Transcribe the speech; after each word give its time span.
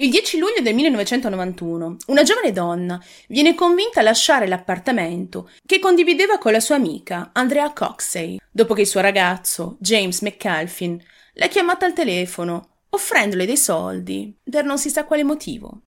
Il 0.00 0.10
10 0.10 0.38
luglio 0.38 0.62
del 0.62 0.76
1991 0.76 1.96
una 2.06 2.22
giovane 2.22 2.52
donna 2.52 3.02
viene 3.26 3.56
convinta 3.56 3.98
a 3.98 4.04
lasciare 4.04 4.46
l'appartamento 4.46 5.50
che 5.66 5.80
condivideva 5.80 6.38
con 6.38 6.52
la 6.52 6.60
sua 6.60 6.76
amica 6.76 7.30
Andrea 7.32 7.72
Coxey, 7.72 8.38
dopo 8.48 8.74
che 8.74 8.82
il 8.82 8.86
suo 8.86 9.00
ragazzo, 9.00 9.76
James 9.80 10.20
McAlphin, 10.20 11.02
l'ha 11.32 11.48
chiamata 11.48 11.84
al 11.84 11.94
telefono 11.94 12.82
offrendole 12.90 13.44
dei 13.44 13.56
soldi 13.56 14.38
per 14.48 14.62
non 14.62 14.78
si 14.78 14.88
sa 14.88 15.04
quale 15.04 15.24
motivo. 15.24 15.82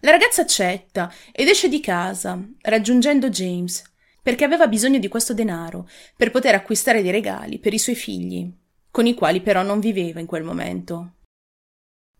La 0.00 0.10
ragazza 0.10 0.40
accetta 0.40 1.12
ed 1.30 1.48
esce 1.48 1.68
di 1.68 1.80
casa, 1.80 2.42
raggiungendo 2.62 3.28
James, 3.28 3.82
perché 4.22 4.44
aveva 4.44 4.66
bisogno 4.66 4.98
di 4.98 5.08
questo 5.08 5.34
denaro 5.34 5.86
per 6.16 6.30
poter 6.30 6.54
acquistare 6.54 7.02
dei 7.02 7.10
regali 7.10 7.58
per 7.58 7.74
i 7.74 7.78
suoi 7.78 7.96
figli, 7.96 8.50
con 8.90 9.06
i 9.06 9.12
quali 9.12 9.42
però 9.42 9.60
non 9.60 9.78
viveva 9.78 10.20
in 10.20 10.26
quel 10.26 10.42
momento. 10.42 11.13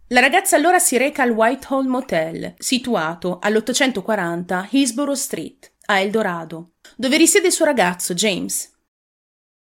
La 0.09 0.21
ragazza 0.21 0.57
allora 0.57 0.79
si 0.79 0.99
reca 0.99 1.23
al 1.23 1.31
Whitehall 1.31 1.87
Motel, 1.87 2.55
situato 2.59 3.39
all'840 3.41 4.69
Hillsborough 4.71 5.17
Street, 5.17 5.73
a 5.87 5.99
Eldorado, 5.99 6.73
dove 6.95 7.17
risiede 7.17 7.47
il 7.47 7.55
suo 7.55 7.65
ragazzo 7.65 8.13
James. 8.13 8.71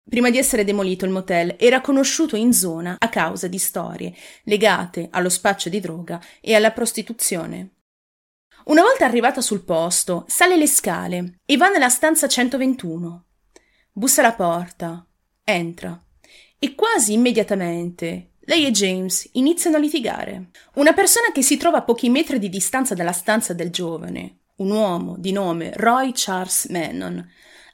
Prima 0.06 0.28
di 0.28 0.36
essere 0.36 0.64
demolito 0.64 1.06
il 1.06 1.12
motel 1.12 1.56
era 1.58 1.80
conosciuto 1.80 2.36
in 2.36 2.52
zona 2.52 2.96
a 2.98 3.08
causa 3.08 3.48
di 3.48 3.56
storie 3.56 4.14
legate 4.42 5.08
allo 5.10 5.30
spaccio 5.30 5.70
di 5.70 5.80
droga 5.80 6.20
e 6.42 6.54
alla 6.54 6.72
prostituzione. 6.72 7.76
Una 8.66 8.82
volta 8.82 9.06
arrivata 9.06 9.40
sul 9.40 9.64
posto, 9.64 10.24
sale 10.28 10.58
le 10.58 10.66
scale 10.66 11.38
e 11.46 11.56
va 11.56 11.70
nella 11.70 11.88
stanza 11.88 12.28
121. 12.28 13.24
Bussa 13.92 14.20
alla 14.20 14.34
porta, 14.34 15.06
entra 15.42 15.98
e 16.58 16.74
quasi 16.74 17.14
immediatamente 17.14 18.33
lei 18.46 18.66
e 18.66 18.70
James 18.70 19.28
iniziano 19.32 19.76
a 19.76 19.80
litigare. 19.80 20.50
Una 20.74 20.92
persona 20.92 21.32
che 21.32 21.42
si 21.42 21.56
trova 21.56 21.78
a 21.78 21.82
pochi 21.82 22.10
metri 22.10 22.38
di 22.38 22.48
distanza 22.48 22.94
dalla 22.94 23.12
stanza 23.12 23.54
del 23.54 23.70
giovane, 23.70 24.40
un 24.56 24.70
uomo 24.70 25.16
di 25.18 25.32
nome 25.32 25.72
Roy 25.74 26.12
Charles 26.14 26.66
Mannon, 26.68 27.26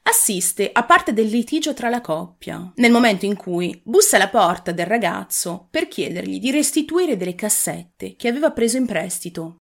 assiste 0.03 0.69
a 0.71 0.83
parte 0.83 1.13
del 1.13 1.27
litigio 1.27 1.73
tra 1.73 1.89
la 1.89 2.01
coppia, 2.01 2.71
nel 2.75 2.91
momento 2.91 3.25
in 3.25 3.35
cui 3.35 3.79
bussa 3.83 4.15
alla 4.15 4.29
porta 4.29 4.71
del 4.71 4.85
ragazzo 4.85 5.67
per 5.69 5.87
chiedergli 5.87 6.39
di 6.39 6.51
restituire 6.51 7.17
delle 7.17 7.35
cassette 7.35 8.15
che 8.15 8.27
aveva 8.27 8.51
preso 8.51 8.77
in 8.77 8.85
prestito. 8.85 9.57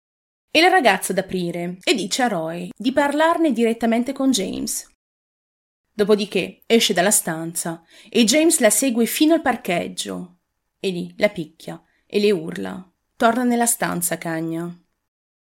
E 0.50 0.60
la 0.60 0.68
ragazza 0.68 1.12
ad 1.12 1.18
aprire 1.18 1.78
e 1.82 1.94
dice 1.94 2.22
a 2.22 2.28
Roy 2.28 2.70
di 2.76 2.92
parlarne 2.92 3.52
direttamente 3.52 4.12
con 4.12 4.30
James. 4.30 4.88
Dopodiché 5.92 6.62
esce 6.66 6.92
dalla 6.92 7.10
stanza 7.10 7.82
e 8.08 8.24
James 8.24 8.58
la 8.60 8.70
segue 8.70 9.06
fino 9.06 9.34
al 9.34 9.42
parcheggio 9.42 10.33
e 10.84 10.90
lì 10.90 11.14
la 11.16 11.30
picchia 11.30 11.82
e 12.06 12.20
le 12.20 12.30
urla. 12.30 12.86
Torna 13.16 13.42
nella 13.42 13.64
stanza, 13.64 14.18
cagna. 14.18 14.70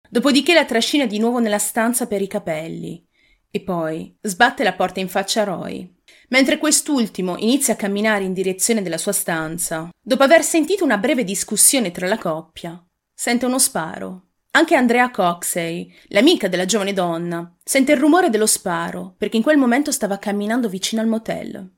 Dopodiché 0.08 0.54
la 0.54 0.64
trascina 0.64 1.04
di 1.04 1.18
nuovo 1.18 1.38
nella 1.38 1.58
stanza 1.58 2.06
per 2.06 2.22
i 2.22 2.26
capelli 2.26 3.06
e 3.50 3.60
poi 3.60 4.16
sbatte 4.22 4.64
la 4.64 4.72
porta 4.72 5.00
in 5.00 5.08
faccia 5.08 5.42
a 5.42 5.44
Roy. 5.44 5.96
Mentre 6.28 6.56
quest'ultimo 6.56 7.36
inizia 7.36 7.74
a 7.74 7.76
camminare 7.76 8.24
in 8.24 8.32
direzione 8.32 8.80
della 8.80 8.96
sua 8.96 9.12
stanza, 9.12 9.90
dopo 10.00 10.22
aver 10.22 10.42
sentito 10.42 10.82
una 10.82 10.96
breve 10.96 11.24
discussione 11.24 11.90
tra 11.90 12.08
la 12.08 12.16
coppia, 12.16 12.82
sente 13.12 13.44
uno 13.44 13.58
sparo. 13.58 14.28
Anche 14.52 14.76
Andrea 14.76 15.10
Coxey, 15.10 15.92
l'amica 16.08 16.48
della 16.48 16.64
giovane 16.64 16.94
donna, 16.94 17.54
sente 17.62 17.92
il 17.92 17.98
rumore 17.98 18.30
dello 18.30 18.46
sparo 18.46 19.14
perché 19.18 19.36
in 19.36 19.42
quel 19.42 19.58
momento 19.58 19.92
stava 19.92 20.18
camminando 20.18 20.70
vicino 20.70 21.02
al 21.02 21.08
motel. 21.08 21.70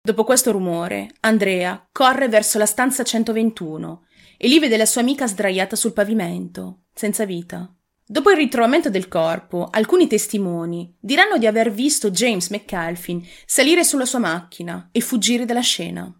Dopo 0.00 0.24
questo 0.24 0.52
rumore, 0.52 1.10
Andrea 1.20 1.86
corre 1.92 2.28
verso 2.28 2.56
la 2.58 2.66
stanza 2.66 3.02
121 3.04 4.06
e 4.38 4.48
lì 4.48 4.58
vede 4.58 4.76
la 4.76 4.86
sua 4.86 5.00
amica 5.00 5.26
sdraiata 5.26 5.76
sul 5.76 5.92
pavimento, 5.92 6.84
senza 6.94 7.24
vita. 7.24 7.70
Dopo 8.10 8.30
il 8.30 8.36
ritrovamento 8.36 8.88
del 8.88 9.08
corpo, 9.08 9.68
alcuni 9.70 10.06
testimoni 10.06 10.96
diranno 10.98 11.36
di 11.36 11.46
aver 11.46 11.70
visto 11.70 12.10
James 12.10 12.48
McAlphin 12.48 13.22
salire 13.44 13.84
sulla 13.84 14.06
sua 14.06 14.20
macchina 14.20 14.88
e 14.92 15.00
fuggire 15.00 15.44
dalla 15.44 15.60
scena. 15.60 16.10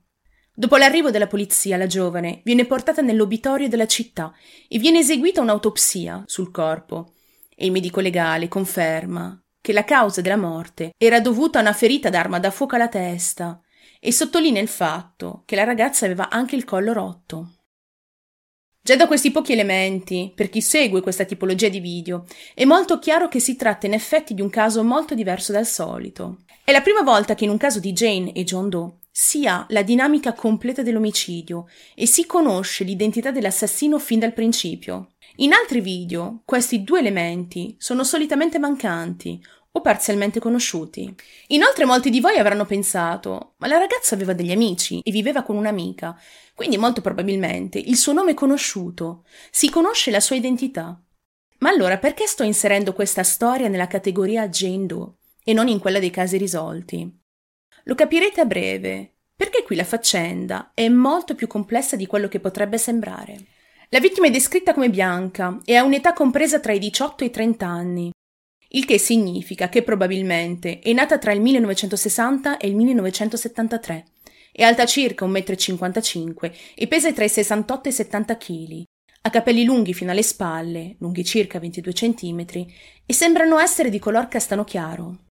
Dopo 0.53 0.77
l'arrivo 0.77 1.11
della 1.11 1.28
polizia, 1.28 1.78
la 1.78 1.87
giovane 1.87 2.43
viene 2.44 2.67
portata 2.67 3.00
nell'obitorio 3.00 3.69
della 3.69 3.87
città 3.87 4.34
e 4.69 4.78
viene 4.78 4.99
eseguita 4.99 5.41
un'autopsia 5.41 6.25
sul 6.27 6.50
corpo. 6.50 7.15
E 7.55 7.65
il 7.65 7.72
medico 7.72 8.00
legale 8.00 8.49
conferma 8.49 9.41
che 9.61 9.72
la 9.72 9.84
causa 9.84 10.21
della 10.21 10.37
morte 10.37 10.91
era 10.99 11.21
dovuta 11.21 11.59
a 11.59 11.62
una 11.62 11.72
ferita 11.72 12.11
d'arma 12.11 12.38
da 12.38 12.50
fuoco 12.50 12.75
alla 12.75 12.88
testa 12.88 13.61
e 14.00 14.12
sottolinea 14.12 14.62
il 14.62 14.69
fatto 14.69 15.42
che 15.44 15.56
la 15.56 15.64
ragazza 15.64 16.04
aveva 16.04 16.28
anche 16.28 16.56
il 16.56 16.64
collo 16.64 16.92
rotto. 16.92 17.53
Già 18.81 18.97
da 18.97 19.06
questi 19.06 19.31
pochi 19.31 19.53
elementi, 19.53 20.32
per 20.34 20.48
chi 20.48 20.62
segue 20.62 21.03
questa 21.03 21.25
tipologia 21.25 21.69
di 21.69 21.81
video, 21.81 22.25
è 22.54 22.64
molto 22.64 22.98
chiaro 22.98 23.28
che 23.28 23.38
si 23.38 23.54
tratta 23.54 23.87
in 23.87 23.92
effetti 23.92 24.32
di 24.32 24.41
un 24.41 24.48
caso 24.48 24.82
molto 24.82 25.14
diverso 25.14 25.53
dal 25.53 25.66
solito. 25.66 26.44
È 26.64 26.72
la 26.72 26.81
prima 26.81 27.03
volta 27.03 27.34
che 27.34 27.44
in 27.44 27.50
un 27.50 27.58
caso 27.58 27.81
di 27.81 27.92
Jane 27.92 28.32
e 28.32 28.44
John 28.44 28.69
Doe 28.69 28.92
si 29.10 29.47
ha 29.47 29.66
la 29.70 29.82
dinamica 29.82 30.32
completa 30.32 30.82
dell'omicidio 30.82 31.66
e 31.94 32.06
si 32.06 32.25
conosce 32.25 32.84
l'identità 32.84 33.31
dell'assassino 33.31 33.98
fin 33.98 34.20
dal 34.20 34.32
principio. 34.32 35.14
In 35.37 35.53
altri 35.53 35.81
video 35.81 36.42
questi 36.44 36.84
due 36.84 37.00
elementi 37.00 37.75
sono 37.78 38.04
solitamente 38.04 38.58
mancanti 38.58 39.42
o 39.73 39.81
parzialmente 39.81 40.41
conosciuti. 40.41 41.15
Inoltre 41.49 41.84
molti 41.84 42.11
di 42.11 42.21
voi 42.21 42.39
avranno 42.39 42.65
pensato, 42.65 43.55
ma 43.59 43.67
la 43.67 43.79
ragazza 43.79 44.15
aveva 44.15 44.33
degli 44.33 44.51
amici 44.51 45.01
e 45.03 45.11
viveva 45.11 45.43
con 45.43 45.56
un'amica, 45.56 46.19
quindi 46.55 46.79
molto 46.79 47.01
probabilmente 47.01 47.79
il 47.79 47.97
suo 47.97 48.12
nome 48.12 48.33
è 48.33 48.34
conosciuto, 48.34 49.25
si 49.51 49.71
conosce 49.71 50.11
la 50.11 50.21
sua 50.21 50.37
identità. 50.37 51.01
Ma 51.59 51.71
allora 51.71 51.99
perché 51.99 52.27
sto 52.27 52.45
inserendo 52.45 52.93
questa 52.93 53.23
storia 53.23 53.69
nella 53.69 53.87
categoria 53.87 54.49
Jane 54.49 54.87
Doe 54.87 55.12
e 55.45 55.53
non 55.53 55.69
in 55.69 55.79
quella 55.79 55.99
dei 55.99 56.11
casi 56.11 56.37
risolti? 56.37 57.11
Lo 57.85 57.95
capirete 57.95 58.41
a 58.41 58.45
breve, 58.45 59.15
perché 59.35 59.62
qui 59.62 59.77
la 59.77 59.85
faccenda 59.85 60.73
è 60.75 60.89
molto 60.89 61.35
più 61.35 61.47
complessa 61.47 61.97
di 61.97 62.06
quello 62.06 62.29
che 62.29 62.41
potrebbe 62.41 62.79
sembrare. 62.79 63.47
La 63.91 64.00
vittima 64.00 64.27
è 64.27 64.31
descritta 64.31 64.75
come 64.75 64.91
bianca 64.91 65.61
e 65.65 65.75
ha 65.75 65.83
un'età 65.83 66.12
compresa 66.12 66.61
tra 66.61 66.73
i 66.73 66.79
18 66.79 67.25
e 67.25 67.27
i 67.29 67.31
30 67.31 67.67
anni 67.67 68.11
il 68.69 68.84
che 68.84 68.99
significa 68.99 69.69
che 69.69 69.83
probabilmente 69.83 70.81
è 70.81 70.93
nata 70.93 71.19
tra 71.19 71.33
il 71.33 71.41
1960 71.41 72.59
e 72.59 72.69
il 72.69 72.77
1973, 72.77 74.06
è 74.53 74.62
alta 74.62 74.84
circa 74.84 75.25
1,55 75.25 76.51
m 76.51 76.53
e 76.75 76.87
pesa 76.87 77.12
tra 77.12 77.25
i 77.25 77.29
68 77.29 77.89
e 77.89 77.91
i 77.91 77.95
70 77.95 78.37
kg, 78.37 78.83
ha 79.23 79.31
capelli 79.31 79.65
lunghi 79.65 79.95
fino 79.95 80.11
alle 80.11 80.23
spalle, 80.23 80.97
lunghi 80.99 81.25
circa 81.25 81.59
22 81.59 81.93
cm, 81.93 82.47
e 83.06 83.12
sembrano 83.12 83.59
essere 83.59 83.89
di 83.89 83.99
color 83.99 84.29
castano 84.29 84.65
chiaro. 84.65 85.27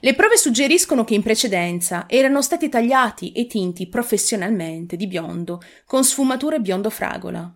Le 0.00 0.14
prove 0.14 0.36
suggeriscono 0.36 1.04
che 1.04 1.14
in 1.14 1.22
precedenza 1.22 2.04
erano 2.08 2.42
stati 2.42 2.68
tagliati 2.68 3.32
e 3.32 3.46
tinti 3.46 3.88
professionalmente 3.88 4.96
di 4.96 5.06
biondo 5.06 5.62
con 5.86 6.04
sfumature 6.04 6.60
biondo 6.60 6.90
fragola. 6.90 7.50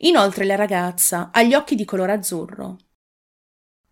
Inoltre 0.00 0.44
la 0.44 0.54
ragazza 0.54 1.30
ha 1.32 1.42
gli 1.42 1.54
occhi 1.54 1.74
di 1.74 1.84
colore 1.84 2.12
azzurro, 2.12 2.76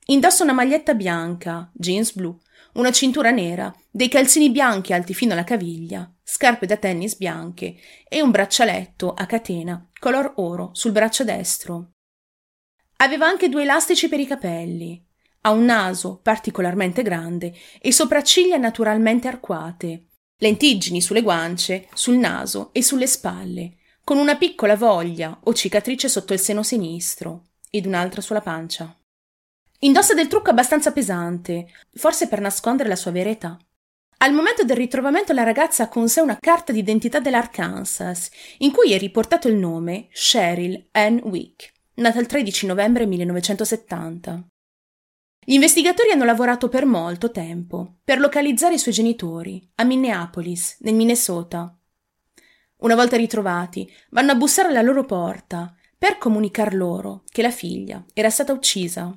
Indossa 0.06 0.42
una 0.42 0.52
maglietta 0.52 0.94
bianca, 0.94 1.70
jeans 1.72 2.12
blu, 2.12 2.36
una 2.74 2.90
cintura 2.90 3.30
nera, 3.30 3.72
dei 3.90 4.08
calzini 4.08 4.50
bianchi 4.50 4.92
alti 4.92 5.14
fino 5.14 5.32
alla 5.32 5.44
caviglia, 5.44 6.10
scarpe 6.22 6.66
da 6.66 6.76
tennis 6.76 7.16
bianche 7.16 7.76
e 8.08 8.20
un 8.20 8.30
braccialetto 8.30 9.12
a 9.14 9.26
catena 9.26 9.86
color 10.02 10.32
oro 10.36 10.70
sul 10.72 10.90
braccio 10.90 11.22
destro. 11.22 11.92
Aveva 12.96 13.26
anche 13.26 13.48
due 13.48 13.62
elastici 13.62 14.08
per 14.08 14.18
i 14.18 14.26
capelli. 14.26 15.00
Ha 15.42 15.50
un 15.50 15.64
naso 15.64 16.18
particolarmente 16.20 17.02
grande 17.02 17.54
e 17.80 17.92
sopracciglia 17.92 18.56
naturalmente 18.56 19.28
arcuate, 19.28 20.06
lentiggini 20.38 21.00
sulle 21.00 21.22
guance, 21.22 21.88
sul 21.94 22.16
naso 22.16 22.70
e 22.72 22.82
sulle 22.82 23.06
spalle, 23.06 23.76
con 24.02 24.18
una 24.18 24.36
piccola 24.36 24.74
voglia 24.74 25.38
o 25.44 25.54
cicatrice 25.54 26.08
sotto 26.08 26.32
il 26.32 26.40
seno 26.40 26.64
sinistro 26.64 27.44
ed 27.70 27.86
un'altra 27.86 28.20
sulla 28.20 28.40
pancia. 28.40 28.96
Indossa 29.84 30.14
del 30.14 30.28
trucco 30.28 30.50
abbastanza 30.50 30.92
pesante, 30.92 31.66
forse 31.94 32.28
per 32.28 32.40
nascondere 32.40 32.88
la 32.88 32.94
sua 32.94 33.10
vera 33.10 33.30
età. 33.30 33.58
Al 34.18 34.32
momento 34.32 34.62
del 34.62 34.76
ritrovamento 34.76 35.32
la 35.32 35.42
ragazza 35.42 35.82
ha 35.82 35.88
con 35.88 36.08
sé 36.08 36.20
una 36.20 36.38
carta 36.38 36.72
d'identità 36.72 37.18
dell'Arkansas, 37.18 38.30
in 38.58 38.70
cui 38.70 38.92
è 38.92 38.98
riportato 38.98 39.48
il 39.48 39.56
nome 39.56 40.06
Cheryl 40.12 40.86
Ann 40.92 41.18
Wick, 41.24 41.72
nata 41.94 42.20
il 42.20 42.26
13 42.26 42.66
novembre 42.66 43.06
1970. 43.06 44.46
Gli 45.44 45.54
investigatori 45.54 46.12
hanno 46.12 46.24
lavorato 46.24 46.68
per 46.68 46.86
molto 46.86 47.32
tempo 47.32 47.96
per 48.04 48.20
localizzare 48.20 48.74
i 48.74 48.78
suoi 48.78 48.94
genitori 48.94 49.68
a 49.74 49.82
Minneapolis, 49.82 50.76
nel 50.82 50.94
Minnesota. 50.94 51.76
Una 52.82 52.94
volta 52.94 53.16
ritrovati, 53.16 53.92
vanno 54.10 54.30
a 54.30 54.36
bussare 54.36 54.68
alla 54.68 54.82
loro 54.82 55.04
porta 55.04 55.74
per 55.98 56.18
comunicar 56.18 56.72
loro 56.72 57.24
che 57.28 57.42
la 57.42 57.50
figlia 57.50 58.04
era 58.14 58.30
stata 58.30 58.52
uccisa 58.52 59.16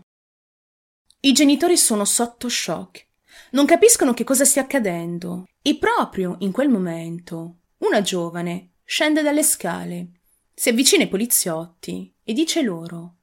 i 1.25 1.31
genitori 1.31 1.75
sono 1.75 2.06
sotto 2.06 2.48
shock. 2.50 3.07
Non 3.51 3.66
capiscono 3.66 4.13
che 4.13 4.24
cosa 4.24 4.45
stia 4.45 4.62
accadendo. 4.62 5.48
E 5.60 5.75
proprio 5.77 6.36
in 6.39 6.51
quel 6.51 6.69
momento 6.69 7.62
una 7.80 8.01
giovane 8.01 8.74
scende 8.83 9.24
dalle 9.24 9.42
scale 9.42 10.10
Si 10.54 10.69
avvicina 10.69 11.01
ai 11.01 11.10
poliziotti 11.10 12.13
e 12.24 12.33
dice 12.33 12.62
loro: 12.62 13.16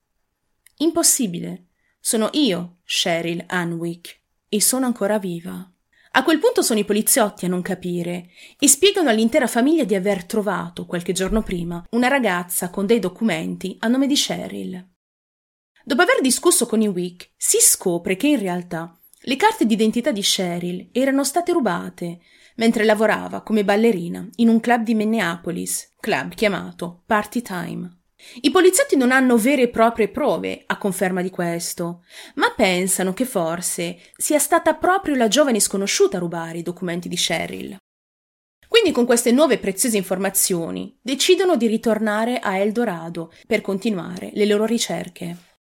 Impossibile, 0.79 1.67
sono 2.01 2.29
io, 2.33 2.79
Cheryl 2.85 3.45
Anwick, 3.47 4.19
e 4.49 4.61
sono 4.61 4.87
ancora 4.87 5.21
viva. 5.21 5.71
A 6.15 6.25
quel 6.25 6.41
punto 6.41 6.63
sono 6.63 6.81
i 6.81 6.85
poliziotti 6.85 7.45
a 7.45 7.49
non 7.49 7.63
capire 7.63 8.31
e 8.59 8.67
spiegano 8.67 9.11
all'intera 9.11 9.47
famiglia 9.47 9.85
di 9.85 9.95
aver 9.95 10.25
trovato, 10.25 10.87
qualche 10.87 11.13
giorno 11.13 11.43
prima, 11.43 11.83
una 11.91 12.09
ragazza 12.09 12.69
con 12.69 12.85
dei 12.85 12.99
documenti 12.99 13.77
a 13.79 13.87
nome 13.87 14.09
di 14.09 14.15
Cheryl. 14.15 14.91
Dopo 15.85 16.03
aver 16.03 16.21
discusso 16.21 16.67
con 16.67 16.81
i 16.81 16.87
Wick, 16.87 17.31
si 17.37 17.59
scopre 17.59 18.15
che 18.17 18.29
in 18.29 18.39
realtà 18.39 18.97
le 19.23 19.37
carte 19.37 19.67
d'identità 19.67 20.13
di 20.13 20.21
Cheryl 20.21 20.91
erano 20.93 21.25
state 21.25 21.53
rubate 21.53 22.21
mentre 22.57 22.85
lavorava 22.85 23.43
come 23.43 23.65
ballerina 23.65 24.29
in 24.37 24.49
un 24.49 24.61
club 24.61 24.83
di 24.83 24.95
Minneapolis, 24.95 25.95
club 25.99 26.35
chiamato 26.35 27.03
Party 27.07 27.43
Time. 27.43 27.99
I 28.43 28.51
poliziotti 28.51 28.97
non 28.97 29.11
hanno 29.11 29.37
vere 29.37 29.63
e 29.63 29.69
proprie 29.69 30.09
prove 30.09 30.63
a 30.67 30.79
conferma 30.79 31.21
di 31.21 31.31
questo, 31.31 32.05
ma 32.37 32.53
pensano 32.55 33.13
che 33.13 33.25
forse 33.25 33.99
sia 34.17 34.39
stata 34.39 34.75
proprio 34.75 35.17
la 35.17 35.27
giovane 35.27 35.59
sconosciuta 35.59 36.19
a 36.19 36.21
rubare 36.21 36.59
i 36.59 36.63
documenti 36.63 37.09
di 37.09 37.17
Cheryl. 37.17 37.77
Quindi 38.69 38.93
con 38.93 39.05
queste 39.05 39.33
nuove 39.33 39.59
preziose 39.59 39.97
informazioni 39.97 40.97
decidono 41.03 41.57
di 41.57 41.67
ritornare 41.67 42.39
a 42.39 42.57
Eldorado 42.57 43.33
per 43.47 43.61
continuare 43.61 44.31
le 44.35 44.47
loro 44.47 44.65
ricerche. 44.65 45.51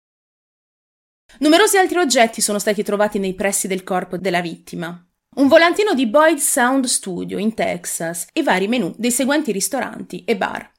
Numerosi 1.38 1.78
altri 1.78 1.98
oggetti 1.98 2.40
sono 2.40 2.58
stati 2.58 2.82
trovati 2.82 3.18
nei 3.18 3.34
pressi 3.34 3.66
del 3.66 3.82
corpo 3.82 4.16
della 4.18 4.40
vittima. 4.40 5.04
Un 5.36 5.48
volantino 5.48 5.94
di 5.94 6.06
Boyd 6.06 6.36
Sound 6.36 6.84
Studio 6.84 7.38
in 7.38 7.54
Texas 7.54 8.26
e 8.32 8.42
vari 8.42 8.68
menù 8.68 8.92
dei 8.96 9.10
seguenti 9.10 9.50
ristoranti 9.50 10.24
e 10.24 10.36
bar. 10.36 10.70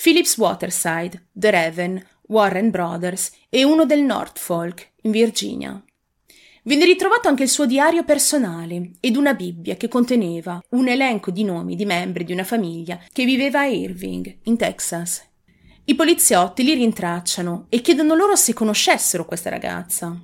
Phillips 0.00 0.36
Waterside, 0.36 1.28
The 1.32 1.50
Raven, 1.50 2.06
Warren 2.28 2.70
Brothers 2.70 3.32
e 3.48 3.64
uno 3.64 3.86
del 3.86 4.02
Norfolk, 4.02 4.92
in 5.02 5.10
Virginia. 5.10 5.82
Venne 6.64 6.84
ritrovato 6.84 7.28
anche 7.28 7.42
il 7.42 7.48
suo 7.48 7.66
diario 7.66 8.04
personale 8.04 8.92
ed 9.00 9.16
una 9.16 9.34
Bibbia 9.34 9.76
che 9.76 9.88
conteneva 9.88 10.62
un 10.70 10.88
elenco 10.88 11.30
di 11.30 11.44
nomi 11.44 11.76
di 11.76 11.84
membri 11.86 12.24
di 12.24 12.32
una 12.32 12.44
famiglia 12.44 12.98
che 13.12 13.24
viveva 13.24 13.60
a 13.60 13.66
Irving, 13.66 14.38
in 14.44 14.56
Texas. 14.56 15.22
I 15.86 15.94
poliziotti 15.94 16.64
li 16.64 16.72
rintracciano 16.72 17.66
e 17.68 17.82
chiedono 17.82 18.14
loro 18.14 18.36
se 18.36 18.54
conoscessero 18.54 19.26
questa 19.26 19.50
ragazza. 19.50 20.18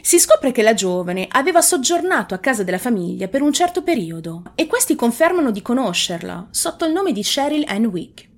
Si 0.00 0.18
scopre 0.18 0.50
che 0.50 0.62
la 0.62 0.74
giovane 0.74 1.28
aveva 1.30 1.60
soggiornato 1.60 2.34
a 2.34 2.38
casa 2.38 2.64
della 2.64 2.78
famiglia 2.78 3.28
per 3.28 3.42
un 3.42 3.52
certo 3.52 3.84
periodo 3.84 4.42
e 4.56 4.66
questi 4.66 4.96
confermano 4.96 5.52
di 5.52 5.62
conoscerla 5.62 6.48
sotto 6.50 6.84
il 6.84 6.92
nome 6.92 7.12
di 7.12 7.22
Cheryl 7.22 7.64
Ann 7.68 7.84
Wick. 7.84 8.28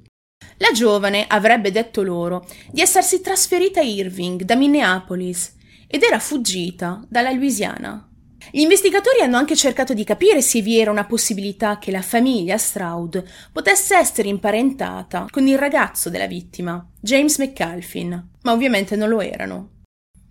La 0.58 0.70
giovane 0.72 1.24
avrebbe 1.26 1.70
detto 1.70 2.02
loro 2.02 2.46
di 2.70 2.82
essersi 2.82 3.22
trasferita 3.22 3.80
a 3.80 3.84
Irving 3.84 4.42
da 4.42 4.54
Minneapolis 4.54 5.54
ed 5.86 6.02
era 6.02 6.18
fuggita 6.18 7.02
dalla 7.08 7.30
Louisiana. 7.30 8.06
Gli 8.50 8.60
investigatori 8.60 9.20
hanno 9.20 9.36
anche 9.36 9.56
cercato 9.56 9.94
di 9.94 10.04
capire 10.04 10.42
se 10.42 10.60
vi 10.60 10.78
era 10.78 10.90
una 10.90 11.06
possibilità 11.06 11.78
che 11.78 11.90
la 11.90 12.02
famiglia 12.02 12.58
Stroud 12.58 13.24
potesse 13.52 13.96
essere 13.96 14.28
imparentata 14.28 15.26
con 15.30 15.46
il 15.46 15.58
ragazzo 15.58 16.10
della 16.10 16.26
vittima, 16.26 16.86
James 17.00 17.38
McAlphin, 17.38 18.28
ma 18.42 18.52
ovviamente 18.52 18.96
non 18.96 19.08
lo 19.08 19.20
erano. 19.20 19.70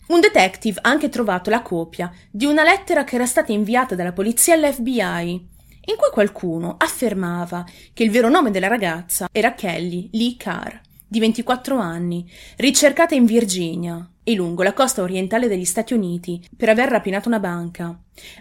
Un 0.08 0.20
detective 0.20 0.80
ha 0.82 0.90
anche 0.90 1.10
trovato 1.10 1.50
la 1.50 1.62
copia 1.62 2.12
di 2.30 2.46
una 2.46 2.64
lettera 2.64 3.04
che 3.04 3.16
era 3.16 3.26
stata 3.26 3.52
inviata 3.52 3.96
dalla 3.96 4.12
polizia 4.12 4.54
all'FBI 4.54 5.52
in 5.86 5.96
cui 5.98 6.10
qualcuno 6.12 6.76
affermava 6.78 7.66
che 7.94 8.04
il 8.04 8.12
vero 8.12 8.30
nome 8.30 8.52
della 8.52 8.68
ragazza 8.68 9.28
era 9.32 9.54
Kelly 9.54 10.10
Lee 10.14 10.38
Carr, 10.38 10.76
di 11.14 11.20
24 11.20 11.78
anni, 11.78 12.28
ricercata 12.58 13.14
in 13.14 13.26
Virginia 13.26 14.10
e 14.24 14.34
lungo 14.34 14.64
la 14.64 14.74
costa 14.74 15.04
orientale 15.04 15.48
degli 15.48 15.64
Stati 15.64 15.94
Uniti 15.94 16.44
per 16.58 16.70
aver 16.70 16.90
rapinato 16.90 17.28
una 17.28 17.38
banca, 17.38 17.96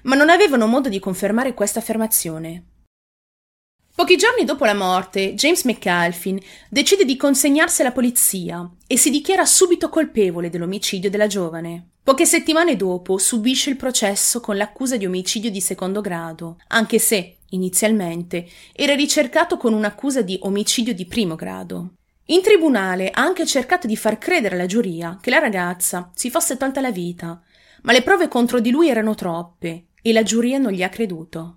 ma 0.04 0.14
non 0.16 0.30
avevano 0.30 0.66
modo 0.66 0.88
di 0.88 0.98
confermare 0.98 1.52
questa 1.52 1.80
affermazione. 1.80 2.64
Pochi 3.94 4.16
giorni 4.16 4.44
dopo 4.44 4.64
la 4.64 4.72
morte, 4.72 5.34
James 5.34 5.64
McAlphin 5.64 6.40
decide 6.70 7.04
di 7.04 7.18
consegnarsi 7.18 7.82
alla 7.82 7.92
polizia 7.92 8.66
e 8.86 8.96
si 8.96 9.10
dichiara 9.10 9.44
subito 9.44 9.90
colpevole 9.90 10.48
dell'omicidio 10.48 11.10
della 11.10 11.26
giovane. 11.26 11.90
Poche 12.02 12.24
settimane 12.24 12.74
dopo 12.76 13.18
subisce 13.18 13.68
il 13.68 13.76
processo 13.76 14.40
con 14.40 14.56
l'accusa 14.56 14.96
di 14.96 15.04
omicidio 15.04 15.50
di 15.50 15.60
secondo 15.60 16.00
grado, 16.00 16.56
anche 16.68 16.98
se, 16.98 17.36
inizialmente, 17.50 18.48
era 18.72 18.94
ricercato 18.94 19.58
con 19.58 19.74
un'accusa 19.74 20.22
di 20.22 20.38
omicidio 20.40 20.94
di 20.94 21.04
primo 21.04 21.34
grado. 21.34 21.96
In 22.26 22.40
tribunale 22.40 23.10
ha 23.10 23.20
anche 23.20 23.44
cercato 23.44 23.86
di 23.86 23.96
far 23.96 24.16
credere 24.16 24.54
alla 24.54 24.66
giuria 24.66 25.18
che 25.20 25.30
la 25.30 25.38
ragazza 25.38 26.10
si 26.14 26.30
fosse 26.30 26.56
tolta 26.56 26.80
la 26.80 26.92
vita, 26.92 27.42
ma 27.82 27.92
le 27.92 28.02
prove 28.02 28.28
contro 28.28 28.60
di 28.60 28.70
lui 28.70 28.88
erano 28.88 29.14
troppe 29.14 29.86
e 30.00 30.12
la 30.12 30.22
giuria 30.22 30.58
non 30.58 30.70
gli 30.70 30.82
ha 30.82 30.88
creduto. 30.88 31.56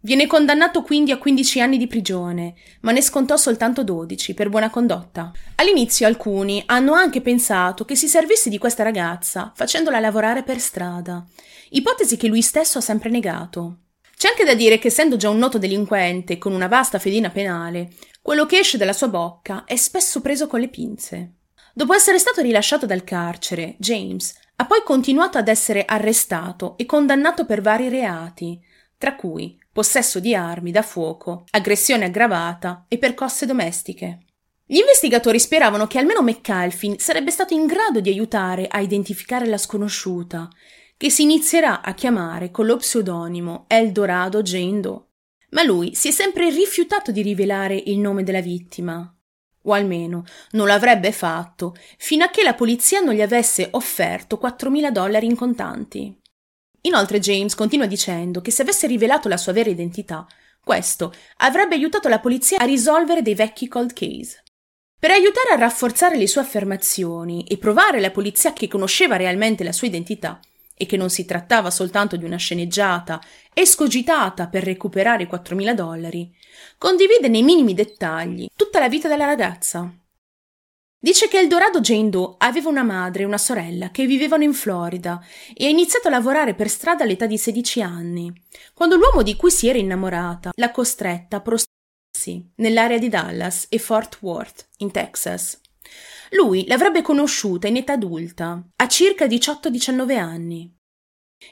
Viene 0.00 0.26
condannato 0.26 0.82
quindi 0.82 1.12
a 1.12 1.18
15 1.18 1.60
anni 1.60 1.78
di 1.78 1.86
prigione, 1.86 2.54
ma 2.80 2.92
ne 2.92 3.00
scontò 3.00 3.36
soltanto 3.36 3.82
12 3.82 4.34
per 4.34 4.50
buona 4.50 4.68
condotta. 4.68 5.32
All'inizio 5.56 6.06
alcuni 6.06 6.62
hanno 6.66 6.92
anche 6.92 7.22
pensato 7.22 7.86
che 7.86 7.96
si 7.96 8.06
servisse 8.06 8.50
di 8.50 8.58
questa 8.58 8.82
ragazza 8.82 9.52
facendola 9.54 10.00
lavorare 10.00 10.42
per 10.42 10.58
strada, 10.58 11.24
ipotesi 11.70 12.18
che 12.18 12.28
lui 12.28 12.42
stesso 12.42 12.78
ha 12.78 12.82
sempre 12.82 13.08
negato. 13.08 13.83
C'è 14.24 14.30
anche 14.30 14.44
da 14.44 14.54
dire 14.54 14.78
che 14.78 14.86
essendo 14.86 15.18
già 15.18 15.28
un 15.28 15.36
noto 15.36 15.58
delinquente 15.58 16.38
con 16.38 16.54
una 16.54 16.66
vasta 16.66 16.98
fedina 16.98 17.28
penale, 17.28 17.90
quello 18.22 18.46
che 18.46 18.56
esce 18.56 18.78
dalla 18.78 18.94
sua 18.94 19.08
bocca 19.08 19.64
è 19.66 19.76
spesso 19.76 20.22
preso 20.22 20.46
con 20.46 20.60
le 20.60 20.68
pinze. 20.68 21.32
Dopo 21.74 21.92
essere 21.92 22.18
stato 22.18 22.40
rilasciato 22.40 22.86
dal 22.86 23.04
carcere, 23.04 23.74
James 23.76 24.34
ha 24.56 24.64
poi 24.64 24.82
continuato 24.82 25.36
ad 25.36 25.48
essere 25.48 25.84
arrestato 25.84 26.78
e 26.78 26.86
condannato 26.86 27.44
per 27.44 27.60
vari 27.60 27.90
reati, 27.90 28.58
tra 28.96 29.14
cui 29.14 29.58
possesso 29.70 30.20
di 30.20 30.34
armi 30.34 30.70
da 30.70 30.80
fuoco, 30.80 31.44
aggressione 31.50 32.06
aggravata 32.06 32.86
e 32.88 32.96
percosse 32.96 33.44
domestiche. 33.44 34.20
Gli 34.64 34.78
investigatori 34.78 35.38
speravano 35.38 35.86
che 35.86 35.98
almeno 35.98 36.22
McAlphin 36.22 36.98
sarebbe 36.98 37.30
stato 37.30 37.52
in 37.52 37.66
grado 37.66 38.00
di 38.00 38.08
aiutare 38.08 38.68
a 38.68 38.80
identificare 38.80 39.44
la 39.44 39.58
sconosciuta, 39.58 40.48
che 40.96 41.10
si 41.10 41.22
inizierà 41.22 41.82
a 41.82 41.92
chiamare 41.94 42.50
con 42.50 42.66
lo 42.66 42.76
pseudonimo 42.76 43.64
Eldorado 43.68 44.42
Jane 44.42 44.80
Doe. 44.80 45.02
Ma 45.50 45.62
lui 45.62 45.94
si 45.94 46.08
è 46.08 46.10
sempre 46.10 46.50
rifiutato 46.50 47.10
di 47.10 47.22
rivelare 47.22 47.80
il 47.86 47.98
nome 47.98 48.22
della 48.22 48.40
vittima, 48.40 49.14
o 49.62 49.72
almeno 49.72 50.24
non 50.52 50.66
l'avrebbe 50.66 51.12
fatto 51.12 51.74
fino 51.98 52.24
a 52.24 52.28
che 52.28 52.42
la 52.42 52.54
polizia 52.54 53.00
non 53.00 53.14
gli 53.14 53.22
avesse 53.22 53.68
offerto 53.72 54.38
4.000 54.42 54.90
dollari 54.90 55.26
in 55.26 55.36
contanti. 55.36 56.16
Inoltre 56.82 57.18
James 57.18 57.54
continua 57.54 57.86
dicendo 57.86 58.40
che 58.40 58.50
se 58.50 58.62
avesse 58.62 58.86
rivelato 58.86 59.28
la 59.28 59.36
sua 59.36 59.52
vera 59.52 59.70
identità, 59.70 60.26
questo 60.62 61.12
avrebbe 61.38 61.74
aiutato 61.74 62.08
la 62.08 62.20
polizia 62.20 62.58
a 62.58 62.64
risolvere 62.64 63.22
dei 63.22 63.34
vecchi 63.34 63.68
cold 63.68 63.92
case. 63.92 64.42
Per 64.98 65.10
aiutare 65.10 65.50
a 65.50 65.56
rafforzare 65.56 66.16
le 66.16 66.26
sue 66.26 66.40
affermazioni 66.40 67.44
e 67.44 67.58
provare 67.58 67.98
alla 67.98 68.10
polizia 68.10 68.52
che 68.52 68.68
conosceva 68.68 69.16
realmente 69.16 69.64
la 69.64 69.72
sua 69.72 69.86
identità 69.86 70.40
e 70.76 70.86
che 70.86 70.96
non 70.96 71.10
si 71.10 71.24
trattava 71.24 71.70
soltanto 71.70 72.16
di 72.16 72.24
una 72.24 72.36
sceneggiata 72.36 73.20
escogitata 73.52 74.48
per 74.48 74.64
recuperare 74.64 75.24
i 75.24 75.28
4.000 75.30 75.72
dollari, 75.72 76.34
condivide 76.78 77.28
nei 77.28 77.42
minimi 77.42 77.74
dettagli 77.74 78.48
tutta 78.56 78.80
la 78.80 78.88
vita 78.88 79.08
della 79.08 79.24
ragazza, 79.24 79.92
Dice 81.04 81.28
che 81.28 81.38
Eldorado 81.38 81.82
Jane 81.82 82.08
Doe 82.08 82.36
aveva 82.38 82.70
una 82.70 82.82
madre 82.82 83.24
e 83.24 83.26
una 83.26 83.36
sorella 83.36 83.90
che 83.90 84.06
vivevano 84.06 84.42
in 84.42 84.54
Florida 84.54 85.22
e 85.52 85.66
ha 85.66 85.68
iniziato 85.68 86.08
a 86.08 86.10
lavorare 86.10 86.54
per 86.54 86.70
strada 86.70 87.04
all'età 87.04 87.26
di 87.26 87.36
16 87.36 87.82
anni, 87.82 88.32
quando 88.72 88.96
l'uomo 88.96 89.20
di 89.20 89.36
cui 89.36 89.50
si 89.50 89.68
era 89.68 89.76
innamorata 89.76 90.52
l'ha 90.54 90.70
costretta 90.70 91.36
a 91.36 91.40
prostituirsi 91.42 92.52
nell'area 92.54 92.96
di 92.96 93.10
Dallas 93.10 93.66
e 93.68 93.78
Fort 93.78 94.16
Worth, 94.22 94.66
in 94.78 94.92
Texas. 94.92 95.60
Lui 96.30 96.66
l'avrebbe 96.66 97.02
conosciuta 97.02 97.68
in 97.68 97.76
età 97.76 97.92
adulta, 97.92 98.62
a 98.76 98.88
circa 98.88 99.26
18-19 99.26 100.18
anni. 100.18 100.73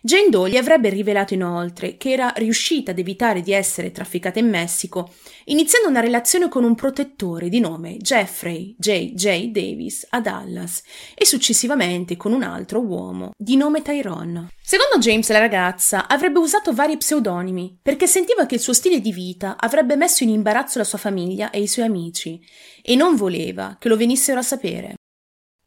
Jane 0.04 0.30
Doe 0.30 0.50
gli 0.50 0.56
avrebbe 0.56 0.88
rivelato 0.88 1.32
inoltre 1.32 1.96
che 1.96 2.10
era 2.10 2.32
riuscita 2.36 2.90
ad 2.90 2.98
evitare 2.98 3.40
di 3.40 3.52
essere 3.52 3.92
trafficata 3.92 4.40
in 4.40 4.48
Messico 4.48 5.12
iniziando 5.44 5.88
una 5.88 6.00
relazione 6.00 6.48
con 6.48 6.64
un 6.64 6.74
protettore 6.74 7.48
di 7.48 7.60
nome 7.60 7.98
Jeffrey 7.98 8.74
J. 8.78 9.12
J. 9.14 9.50
Davis 9.50 10.06
a 10.10 10.20
Dallas 10.20 10.82
e 11.14 11.24
successivamente 11.24 12.16
con 12.16 12.32
un 12.32 12.42
altro 12.42 12.80
uomo 12.80 13.30
di 13.36 13.56
nome 13.56 13.82
Tyrone. 13.82 14.48
Secondo 14.60 14.98
James 14.98 15.28
la 15.30 15.38
ragazza 15.38 16.08
avrebbe 16.08 16.38
usato 16.38 16.72
vari 16.72 16.96
pseudonimi 16.96 17.78
perché 17.80 18.06
sentiva 18.06 18.46
che 18.46 18.56
il 18.56 18.60
suo 18.60 18.72
stile 18.72 19.00
di 19.00 19.12
vita 19.12 19.56
avrebbe 19.58 19.96
messo 19.96 20.24
in 20.24 20.30
imbarazzo 20.30 20.78
la 20.78 20.84
sua 20.84 20.98
famiglia 20.98 21.50
e 21.50 21.60
i 21.60 21.68
suoi 21.68 21.86
amici 21.86 22.40
e 22.82 22.96
non 22.96 23.14
voleva 23.14 23.76
che 23.78 23.88
lo 23.88 23.96
venissero 23.96 24.40
a 24.40 24.42
sapere. 24.42 24.94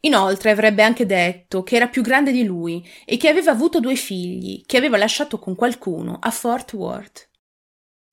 Inoltre 0.06 0.52
avrebbe 0.52 0.84
anche 0.84 1.06
detto 1.06 1.64
che 1.64 1.76
era 1.76 1.88
più 1.88 2.02
grande 2.02 2.32
di 2.32 2.44
lui 2.44 2.88
e 3.06 3.18
che 3.18 3.28
aveva 3.28 3.52
avuto 3.52 3.80
due 3.80 3.96
figli, 3.96 4.64
che 4.66 4.78
aveva 4.78 4.98
lasciato 4.98 5.40
con 5.40 5.56
qualcuno 5.56 6.20
a 6.22 6.30
Fort 6.30 6.74
Worth. 6.74 7.30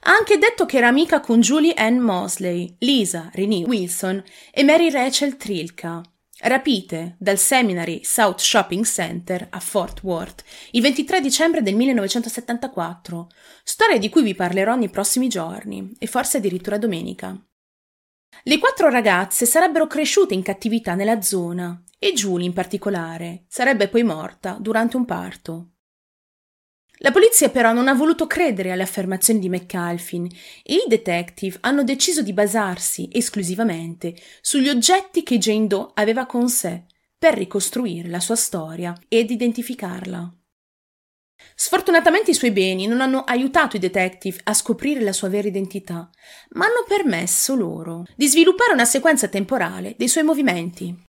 Ha 0.05 0.11
anche 0.11 0.39
detto 0.39 0.65
che 0.65 0.79
era 0.79 0.89
amica 0.89 1.21
con 1.21 1.41
Julie 1.41 1.75
Ann 1.75 1.99
Mosley, 1.99 2.75
Lisa 2.79 3.31
Renee 3.33 3.65
Wilson 3.65 4.23
e 4.51 4.65
Mary 4.65 4.91
Rachel 4.91 5.37
Trilka, 5.37 6.01
rapite 6.41 7.17
dal 7.19 7.39
Seminary 7.39 8.01
South 8.03 8.41
Shopping 8.41 8.85
Center 8.85 9.47
a 9.51 9.61
Fort 9.61 10.03
Worth 10.03 10.43
il 10.73 10.81
23 10.81 11.21
dicembre 11.21 11.63
del 11.63 11.77
1974, 11.77 13.29
storia 13.63 13.99
di 13.99 14.09
cui 14.09 14.23
vi 14.23 14.35
parlerò 14.35 14.75
nei 14.75 14.89
prossimi 14.89 15.29
giorni 15.29 15.93
e 15.99 16.07
forse 16.07 16.39
addirittura 16.39 16.79
domenica. 16.79 17.39
Le 18.45 18.59
quattro 18.59 18.89
ragazze 18.89 19.47
sarebbero 19.47 19.87
cresciute 19.87 20.35
in 20.35 20.43
cattività 20.43 20.95
nella 20.95 21.21
zona 21.21 21.83
e 21.99 22.13
Julie 22.13 22.47
in 22.47 22.53
particolare 22.53 23.45
sarebbe 23.49 23.89
poi 23.89 24.03
morta 24.03 24.57
durante 24.59 24.97
un 24.97 25.05
parto. 25.05 25.67
La 26.99 27.11
polizia 27.11 27.49
però 27.49 27.73
non 27.73 27.89
ha 27.89 27.95
voluto 27.95 28.27
credere 28.27 28.71
alle 28.71 28.83
affermazioni 28.83 29.41
di 29.41 29.49
McAlphin 29.49 30.25
e 30.63 30.75
i 30.75 30.85
detective 30.87 31.59
hanno 31.61 31.83
deciso 31.83 32.23
di 32.23 32.33
basarsi 32.33 33.09
esclusivamente 33.13 34.15
sugli 34.41 34.69
oggetti 34.69 35.23
che 35.23 35.39
Jane 35.39 35.67
Doe 35.67 35.91
aveva 35.95 36.27
con 36.27 36.49
sé 36.49 36.85
per 37.19 37.35
ricostruire 37.35 38.09
la 38.09 38.21
sua 38.21 38.37
storia 38.37 38.95
ed 39.09 39.31
identificarla. 39.31 40.42
Sfortunatamente 41.55 42.31
i 42.31 42.35
suoi 42.35 42.51
beni 42.51 42.87
non 42.87 43.01
hanno 43.01 43.23
aiutato 43.25 43.77
i 43.77 43.79
detective 43.79 44.41
a 44.45 44.55
scoprire 44.55 45.01
la 45.01 45.13
sua 45.13 45.29
vera 45.29 45.49
identità, 45.49 46.11
ma 46.51 46.67
hanno 46.67 46.85
permesso 46.87 47.55
loro 47.55 48.05
di 48.17 48.27
sviluppare 48.27 48.73
una 48.73 48.85
sequenza 48.85 49.29
temporale 49.29 49.95
dei 49.97 50.09
suoi 50.09 50.25
movimenti. 50.25 51.11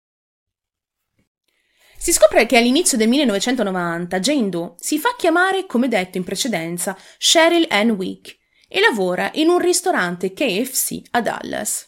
Si 1.96 2.12
scopre 2.12 2.46
che 2.46 2.56
all'inizio 2.56 2.96
del 2.96 3.08
1990 3.08 4.20
Jane 4.20 4.48
Doe 4.48 4.74
si 4.78 4.98
fa 4.98 5.14
chiamare, 5.18 5.66
come 5.66 5.86
detto 5.86 6.16
in 6.16 6.24
precedenza, 6.24 6.96
Cheryl 7.18 7.66
Ann 7.68 7.90
Wick 7.90 8.38
e 8.66 8.80
lavora 8.80 9.30
in 9.34 9.48
un 9.48 9.58
ristorante 9.58 10.32
KFC 10.32 11.02
a 11.10 11.20
Dallas. 11.20 11.86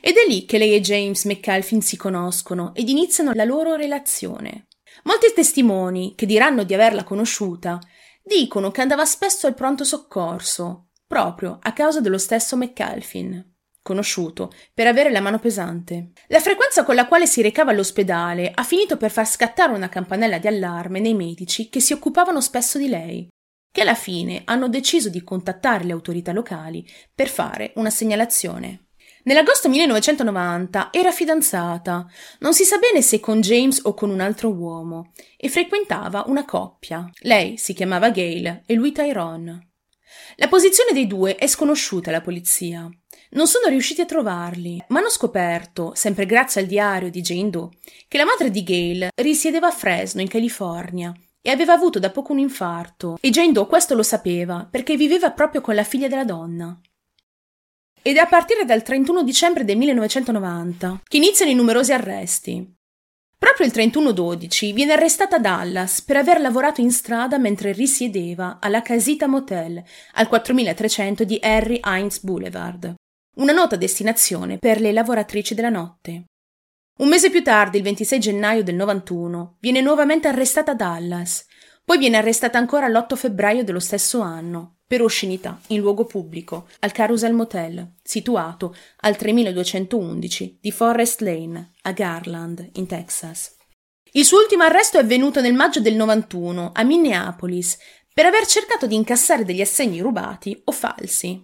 Ed 0.00 0.16
è 0.16 0.26
lì 0.26 0.46
che 0.46 0.58
lei 0.58 0.74
e 0.74 0.80
James 0.80 1.24
McAlphin 1.26 1.80
si 1.80 1.96
conoscono 1.96 2.74
ed 2.74 2.88
iniziano 2.88 3.32
la 3.34 3.44
loro 3.44 3.76
relazione. 3.76 4.65
Molti 5.06 5.32
testimoni, 5.32 6.14
che 6.16 6.26
diranno 6.26 6.64
di 6.64 6.74
averla 6.74 7.04
conosciuta, 7.04 7.78
dicono 8.22 8.72
che 8.72 8.80
andava 8.80 9.04
spesso 9.04 9.46
al 9.46 9.54
pronto 9.54 9.84
soccorso, 9.84 10.88
proprio 11.06 11.58
a 11.62 11.72
causa 11.72 12.00
dello 12.00 12.18
stesso 12.18 12.56
McAlphin 12.56 13.54
conosciuto, 13.86 14.50
per 14.74 14.88
avere 14.88 15.12
la 15.12 15.20
mano 15.20 15.38
pesante. 15.38 16.10
La 16.26 16.40
frequenza 16.40 16.82
con 16.82 16.96
la 16.96 17.06
quale 17.06 17.28
si 17.28 17.40
recava 17.40 17.70
all'ospedale 17.70 18.50
ha 18.52 18.64
finito 18.64 18.96
per 18.96 19.12
far 19.12 19.28
scattare 19.28 19.72
una 19.72 19.88
campanella 19.88 20.38
di 20.38 20.48
allarme 20.48 20.98
nei 20.98 21.14
medici 21.14 21.68
che 21.68 21.78
si 21.78 21.92
occupavano 21.92 22.40
spesso 22.40 22.78
di 22.78 22.88
lei, 22.88 23.28
che 23.70 23.82
alla 23.82 23.94
fine 23.94 24.42
hanno 24.44 24.68
deciso 24.68 25.08
di 25.08 25.22
contattare 25.22 25.84
le 25.84 25.92
autorità 25.92 26.32
locali 26.32 26.84
per 27.14 27.28
fare 27.28 27.72
una 27.76 27.90
segnalazione. 27.90 28.85
Nell'agosto 29.26 29.68
1990 29.68 30.90
era 30.92 31.10
fidanzata, 31.10 32.06
non 32.38 32.54
si 32.54 32.62
sa 32.62 32.78
bene 32.78 33.02
se 33.02 33.18
con 33.18 33.40
James 33.40 33.80
o 33.82 33.92
con 33.92 34.10
un 34.10 34.20
altro 34.20 34.50
uomo, 34.50 35.10
e 35.36 35.48
frequentava 35.48 36.22
una 36.28 36.44
coppia. 36.44 37.10
Lei 37.22 37.56
si 37.56 37.74
chiamava 37.74 38.10
Gail 38.10 38.62
e 38.64 38.74
lui 38.74 38.92
Tyrone. 38.92 39.70
La 40.36 40.46
posizione 40.46 40.92
dei 40.92 41.08
due 41.08 41.34
è 41.34 41.48
sconosciuta 41.48 42.10
alla 42.10 42.20
polizia. 42.20 42.88
Non 43.30 43.48
sono 43.48 43.66
riusciti 43.66 44.00
a 44.00 44.06
trovarli, 44.06 44.80
ma 44.90 45.00
hanno 45.00 45.10
scoperto, 45.10 45.90
sempre 45.96 46.24
grazie 46.24 46.60
al 46.60 46.68
diario 46.68 47.10
di 47.10 47.20
Jane 47.20 47.50
Doe, 47.50 47.70
che 48.06 48.18
la 48.18 48.24
madre 48.24 48.52
di 48.52 48.62
Gail 48.62 49.08
risiedeva 49.16 49.66
a 49.66 49.72
Fresno, 49.72 50.20
in 50.20 50.28
California, 50.28 51.12
e 51.42 51.50
aveva 51.50 51.72
avuto 51.72 51.98
da 51.98 52.10
poco 52.10 52.30
un 52.30 52.38
infarto, 52.38 53.18
e 53.20 53.30
Jane 53.30 53.50
Doe 53.50 53.66
questo 53.66 53.96
lo 53.96 54.04
sapeva 54.04 54.68
perché 54.70 54.96
viveva 54.96 55.32
proprio 55.32 55.60
con 55.62 55.74
la 55.74 55.82
figlia 55.82 56.06
della 56.06 56.24
donna. 56.24 56.80
Ed 58.06 58.18
è 58.18 58.20
a 58.20 58.26
partire 58.26 58.64
dal 58.64 58.84
31 58.84 59.24
dicembre 59.24 59.64
del 59.64 59.76
1990 59.78 61.02
che 61.08 61.16
iniziano 61.16 61.50
i 61.50 61.56
numerosi 61.56 61.92
arresti. 61.92 62.64
Proprio 63.36 63.66
il 63.66 63.72
31-12 63.74 64.72
viene 64.72 64.92
arrestata 64.92 65.40
Dallas 65.40 66.02
per 66.02 66.18
aver 66.18 66.40
lavorato 66.40 66.80
in 66.80 66.92
strada 66.92 67.36
mentre 67.36 67.72
risiedeva 67.72 68.58
alla 68.60 68.80
Casita 68.80 69.26
Motel 69.26 69.82
al 70.12 70.28
4300 70.28 71.24
di 71.24 71.40
Harry 71.42 71.80
Hines 71.84 72.20
Boulevard 72.20 72.94
una 73.38 73.52
nota 73.52 73.74
destinazione 73.74 74.58
per 74.58 74.80
le 74.80 74.92
lavoratrici 74.92 75.56
della 75.56 75.68
notte. 75.68 76.26
Un 76.98 77.08
mese 77.08 77.28
più 77.28 77.42
tardi, 77.42 77.78
il 77.78 77.82
26 77.82 78.20
gennaio 78.20 78.62
del 78.62 78.76
91, 78.76 79.56
viene 79.58 79.80
nuovamente 79.80 80.28
arrestata 80.28 80.74
Dallas, 80.74 81.44
poi 81.86 81.98
viene 81.98 82.16
arrestata 82.16 82.58
ancora 82.58 82.88
l'8 82.88 83.14
febbraio 83.14 83.62
dello 83.62 83.78
stesso 83.78 84.20
anno, 84.20 84.78
per 84.88 85.02
oscenità 85.02 85.60
in 85.68 85.78
luogo 85.78 86.04
pubblico, 86.04 86.66
al 86.80 86.90
Carousel 86.90 87.32
Motel, 87.32 87.92
situato 88.02 88.74
al 89.02 89.16
3211 89.16 90.58
di 90.60 90.72
Forest 90.72 91.20
Lane, 91.20 91.70
a 91.82 91.92
Garland, 91.92 92.70
in 92.72 92.88
Texas. 92.88 93.54
Il 94.10 94.24
suo 94.24 94.38
ultimo 94.38 94.64
arresto 94.64 94.98
è 94.98 95.02
avvenuto 95.02 95.40
nel 95.40 95.54
maggio 95.54 95.78
del 95.78 95.94
91 95.94 96.72
a 96.74 96.82
Minneapolis 96.82 97.78
per 98.12 98.26
aver 98.26 98.46
cercato 98.46 98.88
di 98.88 98.96
incassare 98.96 99.44
degli 99.44 99.60
assegni 99.60 100.00
rubati 100.00 100.60
o 100.64 100.72
falsi. 100.72 101.40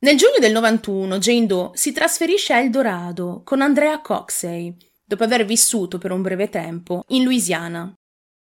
Nel 0.00 0.18
giugno 0.18 0.36
del 0.38 0.52
91 0.52 1.16
Jane 1.16 1.46
Doe 1.46 1.70
si 1.72 1.92
trasferisce 1.92 2.52
a 2.52 2.58
Eldorado 2.58 3.40
con 3.42 3.62
Andrea 3.62 4.02
Coxey, 4.02 4.76
dopo 5.02 5.24
aver 5.24 5.46
vissuto 5.46 5.96
per 5.96 6.12
un 6.12 6.20
breve 6.20 6.50
tempo 6.50 7.04
in 7.08 7.24
Louisiana. 7.24 7.90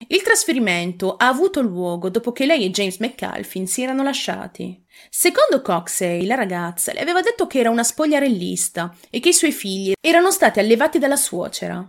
Il 0.06 0.22
trasferimento 0.22 1.16
ha 1.16 1.27
avuto 1.27 1.62
luogo 1.62 2.10
dopo 2.10 2.32
che 2.32 2.46
lei 2.46 2.63
e 2.63 2.70
James 2.70 3.00
McAlphin 3.00 3.68
si 3.68 3.82
erano 3.82 4.04
lasciati. 4.04 4.86
Secondo 5.10 5.62
Coxey, 5.62 6.25
la 6.25 6.36
ragazza 6.36 6.94
le 6.94 7.00
aveva 7.00 7.22
detto 7.22 7.48
che 7.48 7.60
era 7.60 7.72
una 7.72 7.84
spogliarellista 7.84 8.96
e 9.10 9.20
che 9.20 9.30
i 9.30 9.34
suoi 9.34 9.51
figli 9.51 9.94
erano 10.00 10.32
stati 10.32 10.60
allevati 10.60 11.00
dalla 11.00 11.16
suocera. 11.16 11.86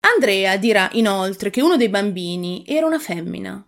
Andrea 0.00 0.56
dirà 0.58 0.90
inoltre 0.92 1.50
che 1.50 1.62
uno 1.62 1.76
dei 1.76 1.88
bambini 1.88 2.64
era 2.66 2.86
una 2.86 2.98
femmina. 2.98 3.66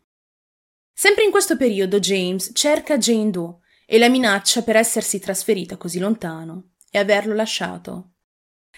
Sempre 0.93 1.25
in 1.25 1.31
questo 1.31 1.57
periodo 1.57 1.99
James 1.99 2.51
cerca 2.55 2.99
Jane 2.99 3.31
Doe 3.31 3.57
e 3.87 3.99
la 3.99 4.09
minaccia 4.09 4.63
per 4.63 4.77
essersi 4.77 5.19
trasferita 5.19 5.77
così 5.77 5.99
lontano 5.99 6.75
e 6.91 6.99
averlo 6.99 7.35
lasciato. 7.35 8.13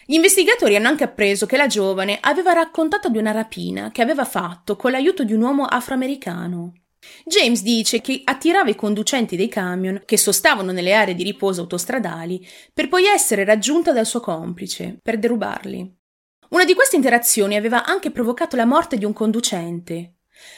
Gli 0.04 0.14
investigatori 0.14 0.74
hanno 0.74 0.88
anche 0.88 1.04
appreso 1.04 1.46
che 1.46 1.56
la 1.56 1.66
giovane 1.66 2.18
aveva 2.20 2.52
raccontato 2.52 3.08
di 3.08 3.18
una 3.18 3.30
rapina 3.30 3.90
che 3.90 4.02
aveva 4.02 4.24
fatto 4.24 4.74
con 4.74 4.90
l'aiuto 4.90 5.22
di 5.22 5.32
un 5.32 5.42
uomo 5.42 5.64
afroamericano. 5.64 6.72
James 7.24 7.62
dice 7.62 8.00
che 8.00 8.22
attirava 8.24 8.70
i 8.70 8.76
conducenti 8.76 9.36
dei 9.36 9.48
camion 9.48 10.02
che 10.04 10.16
sostavano 10.16 10.72
nelle 10.72 10.92
aree 10.92 11.14
di 11.14 11.22
riposo 11.22 11.62
autostradali 11.62 12.46
per 12.72 12.88
poi 12.88 13.06
essere 13.06 13.44
raggiunta 13.44 13.92
dal 13.92 14.06
suo 14.06 14.20
complice 14.20 14.98
per 15.02 15.18
derubarli. 15.18 15.96
Una 16.50 16.64
di 16.64 16.74
queste 16.74 16.96
interazioni 16.96 17.56
aveva 17.56 17.84
anche 17.84 18.10
provocato 18.10 18.56
la 18.56 18.66
morte 18.66 18.98
di 18.98 19.04
un 19.04 19.12
conducente, 19.12 20.16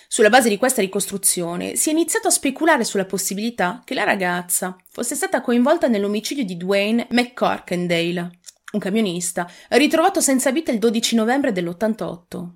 sulla 0.08 0.30
base 0.30 0.48
di 0.48 0.56
questa 0.56 0.80
ricostruzione 0.80 1.76
si 1.76 1.88
è 1.88 1.92
iniziato 1.92 2.28
a 2.28 2.30
speculare 2.30 2.84
sulla 2.84 3.04
possibilità 3.04 3.82
che 3.84 3.94
la 3.94 4.04
ragazza 4.04 4.76
fosse 4.88 5.14
stata 5.14 5.40
coinvolta 5.40 5.88
nell'omicidio 5.88 6.44
di 6.44 6.56
Dwayne 6.56 7.06
McCorkendale, 7.10 8.38
un 8.74 8.80
camionista, 8.80 9.48
ritrovato 9.70 10.20
senza 10.20 10.50
vita 10.50 10.70
il 10.70 10.78
12 10.78 11.14
novembre 11.14 11.52
dell'88. 11.52 12.48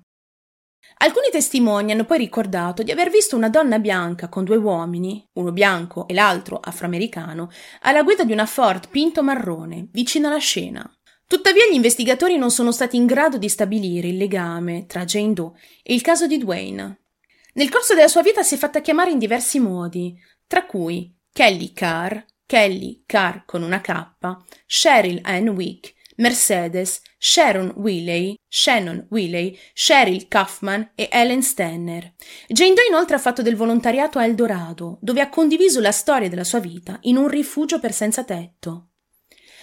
Alcuni 1.01 1.29
testimoni 1.31 1.93
hanno 1.93 2.03
poi 2.03 2.17
ricordato 2.17 2.83
di 2.83 2.91
aver 2.91 3.09
visto 3.09 3.37
una 3.37 3.49
donna 3.49 3.79
bianca 3.79 4.27
con 4.27 4.43
due 4.43 4.57
uomini, 4.57 5.25
uno 5.33 5.51
bianco 5.51 6.07
e 6.07 6.13
l'altro 6.13 6.59
afroamericano, 6.59 7.49
alla 7.81 8.03
guida 8.03 8.25
di 8.25 8.33
una 8.33 8.45
Ford 8.45 8.89
Pinto 8.89 9.23
marrone, 9.23 9.87
vicino 9.91 10.27
alla 10.27 10.39
scena. 10.39 10.89
Tuttavia 11.25 11.63
gli 11.69 11.75
investigatori 11.75 12.37
non 12.37 12.51
sono 12.51 12.71
stati 12.71 12.97
in 12.97 13.05
grado 13.05 13.37
di 13.37 13.47
stabilire 13.47 14.07
il 14.07 14.17
legame 14.17 14.87
tra 14.87 15.05
Jane 15.05 15.33
Doe 15.33 15.53
e 15.83 15.93
il 15.93 16.01
caso 16.01 16.27
di 16.27 16.37
Dwayne. 16.37 17.01
Nel 17.53 17.69
corso 17.69 17.93
della 17.93 18.07
sua 18.07 18.21
vita 18.21 18.43
si 18.43 18.55
è 18.55 18.57
fatta 18.57 18.81
chiamare 18.81 19.11
in 19.11 19.19
diversi 19.19 19.59
modi, 19.59 20.19
tra 20.47 20.65
cui 20.65 21.15
Kelly 21.31 21.71
Carr, 21.71 22.17
Kelly 22.45 23.03
Carr 23.05 23.45
con 23.45 23.61
una 23.61 23.79
K, 23.79 24.07
Cheryl 24.65 25.19
Ann 25.23 25.49
Wick, 25.49 25.93
Mercedes, 26.19 27.01
Sharon 27.17 27.73
Willey, 27.77 28.35
Shannon 28.47 29.07
Willey, 29.09 29.57
Cheryl 29.73 30.27
Kaufman 30.27 30.91
e 30.95 31.09
Ellen 31.11 31.41
Stenner. 31.41 32.13
Jane 32.47 32.73
Doe 32.73 32.87
inoltre 32.87 33.15
ha 33.15 33.19
fatto 33.19 33.41
del 33.41 33.55
volontariato 33.55 34.19
a 34.19 34.25
Eldorado, 34.25 34.97
dove 35.01 35.21
ha 35.21 35.29
condiviso 35.29 35.79
la 35.79 35.91
storia 35.91 36.29
della 36.29 36.43
sua 36.43 36.59
vita 36.59 36.97
in 37.01 37.17
un 37.17 37.27
rifugio 37.27 37.79
per 37.79 37.93
senza 37.93 38.23
tetto. 38.23 38.89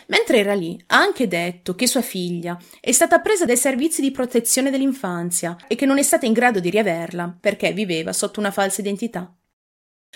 Mentre 0.09 0.39
era 0.39 0.55
lì, 0.55 0.83
ha 0.89 0.99
anche 0.99 1.27
detto 1.27 1.75
che 1.75 1.87
sua 1.87 2.01
figlia 2.01 2.57
è 2.81 2.93
stata 2.93 3.21
presa 3.21 3.45
dai 3.45 3.57
servizi 3.57 4.01
di 4.01 4.13
protezione 4.13 4.71
dell'infanzia 4.71 5.57
e 5.67 5.75
che 5.75 5.85
non 5.85 5.99
è 5.99 6.03
stata 6.03 6.27
in 6.27 6.33
grado 6.33 6.61
di 6.61 6.71
riaverla 6.71 7.39
perché 7.41 7.73
viveva 7.73 8.13
sotto 8.13 8.39
una 8.39 8.53
falsa 8.53 8.81
identità. 8.81 9.35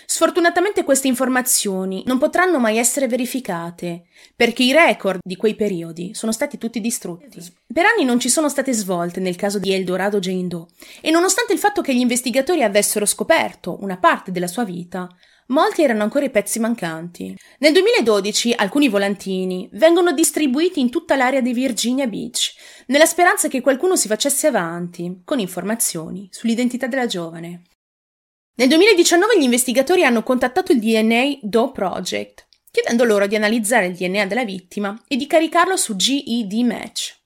Sfortunatamente 0.07 0.85
queste 0.85 1.09
informazioni 1.09 2.03
non 2.07 2.19
potranno 2.19 2.59
mai 2.59 2.79
essere 2.79 3.09
verificate, 3.09 4.05
perché 4.35 4.63
i 4.63 4.73
record 4.73 5.21
di 5.23 5.37
quei 5.37 5.55
periodi 5.55 6.15
sono 6.15 6.33
stati 6.33 6.59
tutti 6.59 6.81
distrutti. 6.81 7.41
Per 7.73 7.85
anni 7.85 8.05
non 8.05 8.19
ci 8.19 8.29
sono 8.29 8.49
state 8.49 8.73
svolte 8.73 9.21
nel 9.21 9.37
caso 9.37 9.59
di 9.59 9.73
Eldorado 9.73 10.19
Jane 10.19 10.47
Doe, 10.47 10.67
e 11.01 11.11
nonostante 11.11 11.53
il 11.53 11.59
fatto 11.59 11.83
che 11.83 11.95
gli 11.95 12.01
investigatori 12.01 12.63
avessero 12.63 13.07
scoperto 13.07 13.79
una 13.81 13.99
parte 13.99 14.31
della 14.33 14.47
sua 14.47 14.65
vita, 14.65 15.09
molti 15.49 15.83
erano 15.83 16.03
ancora 16.03 16.25
i 16.25 16.31
pezzi 16.31 16.59
mancanti. 16.59 17.37
Nel 17.59 17.73
2012 17.73 18.55
alcuni 18.57 18.89
volantini 18.89 19.69
vengono 19.73 20.13
distribuiti 20.13 20.81
in 20.81 20.91
tutta 20.91 21.17
l'area 21.17 21.41
di 21.41 21.53
Virginia 21.53 22.07
Beach, 22.07 22.55
nella 22.87 23.07
speranza 23.07 23.49
che 23.49 23.61
qualcuno 23.61 23.97
si 23.97 24.09
facesse 24.09 24.47
avanti 24.47 25.23
con 25.25 25.39
informazioni 25.39 26.29
sull'identità 26.31 26.87
della 26.87 27.07
giovane. 27.07 27.63
Nel 28.55 28.69
2019 28.69 29.39
gli 29.39 29.45
investigatori 29.45 30.05
hanno 30.05 30.23
contattato 30.23 30.73
il 30.73 30.81
DNA 30.81 31.39
Doe 31.43 31.73
Project, 31.73 32.47
chiedendo 32.71 33.05
loro 33.05 33.27
di 33.27 33.37
analizzare 33.37 33.87
il 33.87 33.97
DNA 33.97 34.27
della 34.27 34.45
vittima 34.45 35.03
e 35.09 35.17
di 35.17 35.27
caricarlo 35.27 35.77
su 35.77 35.97
GED 35.97 36.53
Match. 36.65 37.19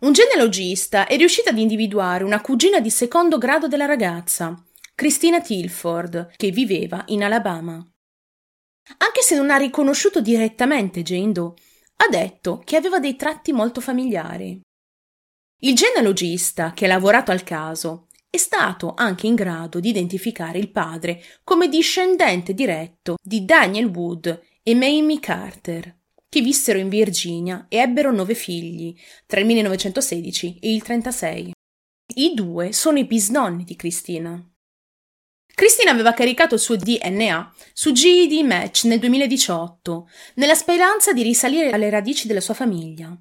Un 0.00 0.12
genealogista 0.12 1.06
è 1.06 1.16
riuscito 1.16 1.50
ad 1.50 1.58
individuare 1.58 2.24
una 2.24 2.40
cugina 2.40 2.80
di 2.80 2.90
secondo 2.90 3.38
grado 3.38 3.68
della 3.68 3.86
ragazza, 3.86 4.62
Christina 4.94 5.40
Tilford, 5.40 6.32
che 6.36 6.50
viveva 6.50 7.02
in 7.08 7.22
Alabama. 7.22 7.74
Anche 8.98 9.22
se 9.22 9.36
non 9.36 9.50
ha 9.50 9.56
riconosciuto 9.56 10.20
direttamente 10.20 11.02
Jane 11.02 11.32
Doe, 11.32 11.54
ha 11.96 12.08
detto 12.08 12.62
che 12.64 12.76
aveva 12.76 12.98
dei 12.98 13.16
tratti 13.16 13.52
molto 13.52 13.80
familiari. 13.80 14.60
Il 15.60 15.74
genealogista 15.74 16.72
che 16.72 16.84
ha 16.84 16.88
lavorato 16.88 17.30
al 17.30 17.42
caso 17.42 18.05
è 18.36 18.38
stato 18.38 18.92
anche 18.94 19.26
in 19.26 19.34
grado 19.34 19.80
di 19.80 19.88
identificare 19.88 20.58
il 20.58 20.70
padre 20.70 21.22
come 21.42 21.68
discendente 21.68 22.52
diretto 22.52 23.16
di 23.22 23.46
Daniel 23.46 23.86
Wood 23.86 24.42
e 24.62 24.74
Mamie 24.74 25.20
Carter, 25.20 25.96
che 26.28 26.40
vissero 26.42 26.78
in 26.78 26.90
Virginia 26.90 27.64
e 27.68 27.78
ebbero 27.78 28.12
nove 28.12 28.34
figli 28.34 28.94
tra 29.24 29.40
il 29.40 29.46
1916 29.46 30.58
e 30.60 30.74
il 30.74 30.82
36. 30.82 31.52
I 32.14 32.34
due 32.34 32.72
sono 32.72 32.98
i 32.98 33.06
bisnonni 33.06 33.64
di 33.64 33.74
Cristina. 33.74 34.38
Cristina 35.54 35.90
aveva 35.90 36.12
caricato 36.12 36.56
il 36.56 36.60
suo 36.60 36.76
DNA 36.76 37.54
su 37.72 37.92
GED 37.92 38.44
Match 38.44 38.84
nel 38.84 38.98
2018, 38.98 40.08
nella 40.34 40.54
speranza 40.54 41.14
di 41.14 41.22
risalire 41.22 41.70
alle 41.70 41.88
radici 41.88 42.26
della 42.26 42.42
sua 42.42 42.52
famiglia. 42.52 43.18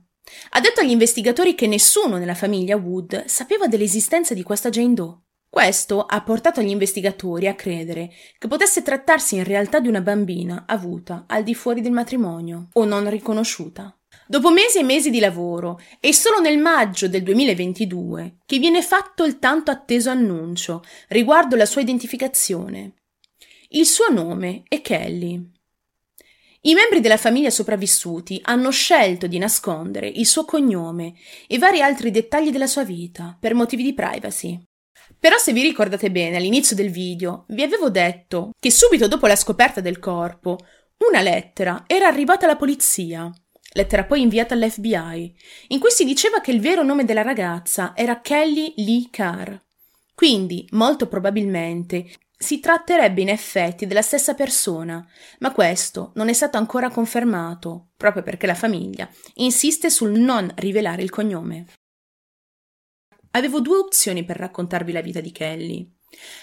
Ha 0.51 0.59
detto 0.59 0.81
agli 0.81 0.91
investigatori 0.91 1.55
che 1.55 1.67
nessuno 1.67 2.17
nella 2.17 2.35
famiglia 2.35 2.77
Wood 2.77 3.25
sapeva 3.25 3.67
dell'esistenza 3.67 4.33
di 4.33 4.43
questa 4.43 4.69
Jane 4.69 4.93
Doe. 4.93 5.19
Questo 5.49 6.03
ha 6.03 6.21
portato 6.21 6.61
gli 6.61 6.69
investigatori 6.69 7.47
a 7.47 7.55
credere 7.55 8.11
che 8.37 8.47
potesse 8.47 8.81
trattarsi 8.81 9.35
in 9.35 9.45
realtà 9.45 9.79
di 9.79 9.87
una 9.87 10.01
bambina 10.01 10.65
avuta 10.67 11.23
al 11.27 11.43
di 11.43 11.55
fuori 11.55 11.79
del 11.79 11.93
matrimonio 11.93 12.67
o 12.73 12.83
non 12.83 13.09
riconosciuta. 13.09 13.97
Dopo 14.27 14.51
mesi 14.51 14.79
e 14.79 14.83
mesi 14.83 15.09
di 15.09 15.19
lavoro, 15.19 15.79
è 15.99 16.11
solo 16.11 16.39
nel 16.41 16.57
maggio 16.57 17.07
del 17.07 17.23
2022 17.23 18.39
che 18.45 18.57
viene 18.57 18.81
fatto 18.81 19.23
il 19.23 19.39
tanto 19.39 19.71
atteso 19.71 20.09
annuncio 20.09 20.83
riguardo 21.09 21.55
la 21.55 21.65
sua 21.65 21.81
identificazione. 21.81 22.95
Il 23.69 23.85
suo 23.85 24.11
nome 24.11 24.63
è 24.67 24.81
Kelly. 24.81 25.51
I 26.67 26.73
membri 26.73 26.99
della 26.99 27.17
famiglia 27.17 27.51
sopravvissuti 27.51 28.39
hanno 28.41 28.71
scelto 28.71 29.27
di 29.27 29.37
nascondere 29.37 30.07
il 30.07 30.25
suo 30.25 30.45
cognome 30.45 31.13
e 31.45 31.59
vari 31.59 31.79
altri 31.79 32.09
dettagli 32.09 32.49
della 32.49 32.65
sua 32.65 32.83
vita 32.83 33.37
per 33.39 33.53
motivi 33.53 33.83
di 33.83 33.93
privacy. 33.93 34.59
Però 35.19 35.37
se 35.37 35.53
vi 35.53 35.61
ricordate 35.61 36.09
bene 36.09 36.37
all'inizio 36.37 36.75
del 36.75 36.89
video 36.89 37.45
vi 37.49 37.61
avevo 37.61 37.91
detto 37.91 38.49
che 38.59 38.71
subito 38.71 39.07
dopo 39.07 39.27
la 39.27 39.35
scoperta 39.35 39.79
del 39.79 39.99
corpo 39.99 40.57
una 41.07 41.21
lettera 41.21 41.83
era 41.85 42.07
arrivata 42.07 42.45
alla 42.45 42.55
polizia, 42.55 43.31
lettera 43.73 44.05
poi 44.05 44.21
inviata 44.21 44.55
all'FBI, 44.55 45.35
in 45.67 45.79
cui 45.79 45.91
si 45.91 46.03
diceva 46.03 46.41
che 46.41 46.49
il 46.49 46.61
vero 46.61 46.81
nome 46.81 47.05
della 47.05 47.21
ragazza 47.21 47.93
era 47.95 48.21
Kelly 48.21 48.73
Lee 48.77 49.09
Carr. 49.11 49.53
Quindi, 50.15 50.65
molto 50.71 51.07
probabilmente, 51.07 52.09
si 52.37 52.59
tratterebbe 52.59 53.21
in 53.21 53.29
effetti 53.29 53.87
della 53.87 54.01
stessa 54.01 54.33
persona, 54.33 55.05
ma 55.39 55.51
questo 55.51 56.11
non 56.15 56.29
è 56.29 56.33
stato 56.33 56.57
ancora 56.57 56.89
confermato, 56.89 57.91
proprio 57.95 58.23
perché 58.23 58.45
la 58.45 58.55
famiglia 58.55 59.09
insiste 59.35 59.89
sul 59.89 60.11
non 60.11 60.51
rivelare 60.55 61.01
il 61.01 61.09
cognome. 61.09 61.65
Avevo 63.31 63.59
due 63.59 63.77
opzioni 63.77 64.23
per 64.23 64.37
raccontarvi 64.37 64.91
la 64.91 65.01
vita 65.01 65.19
di 65.19 65.31
Kelly. 65.31 65.93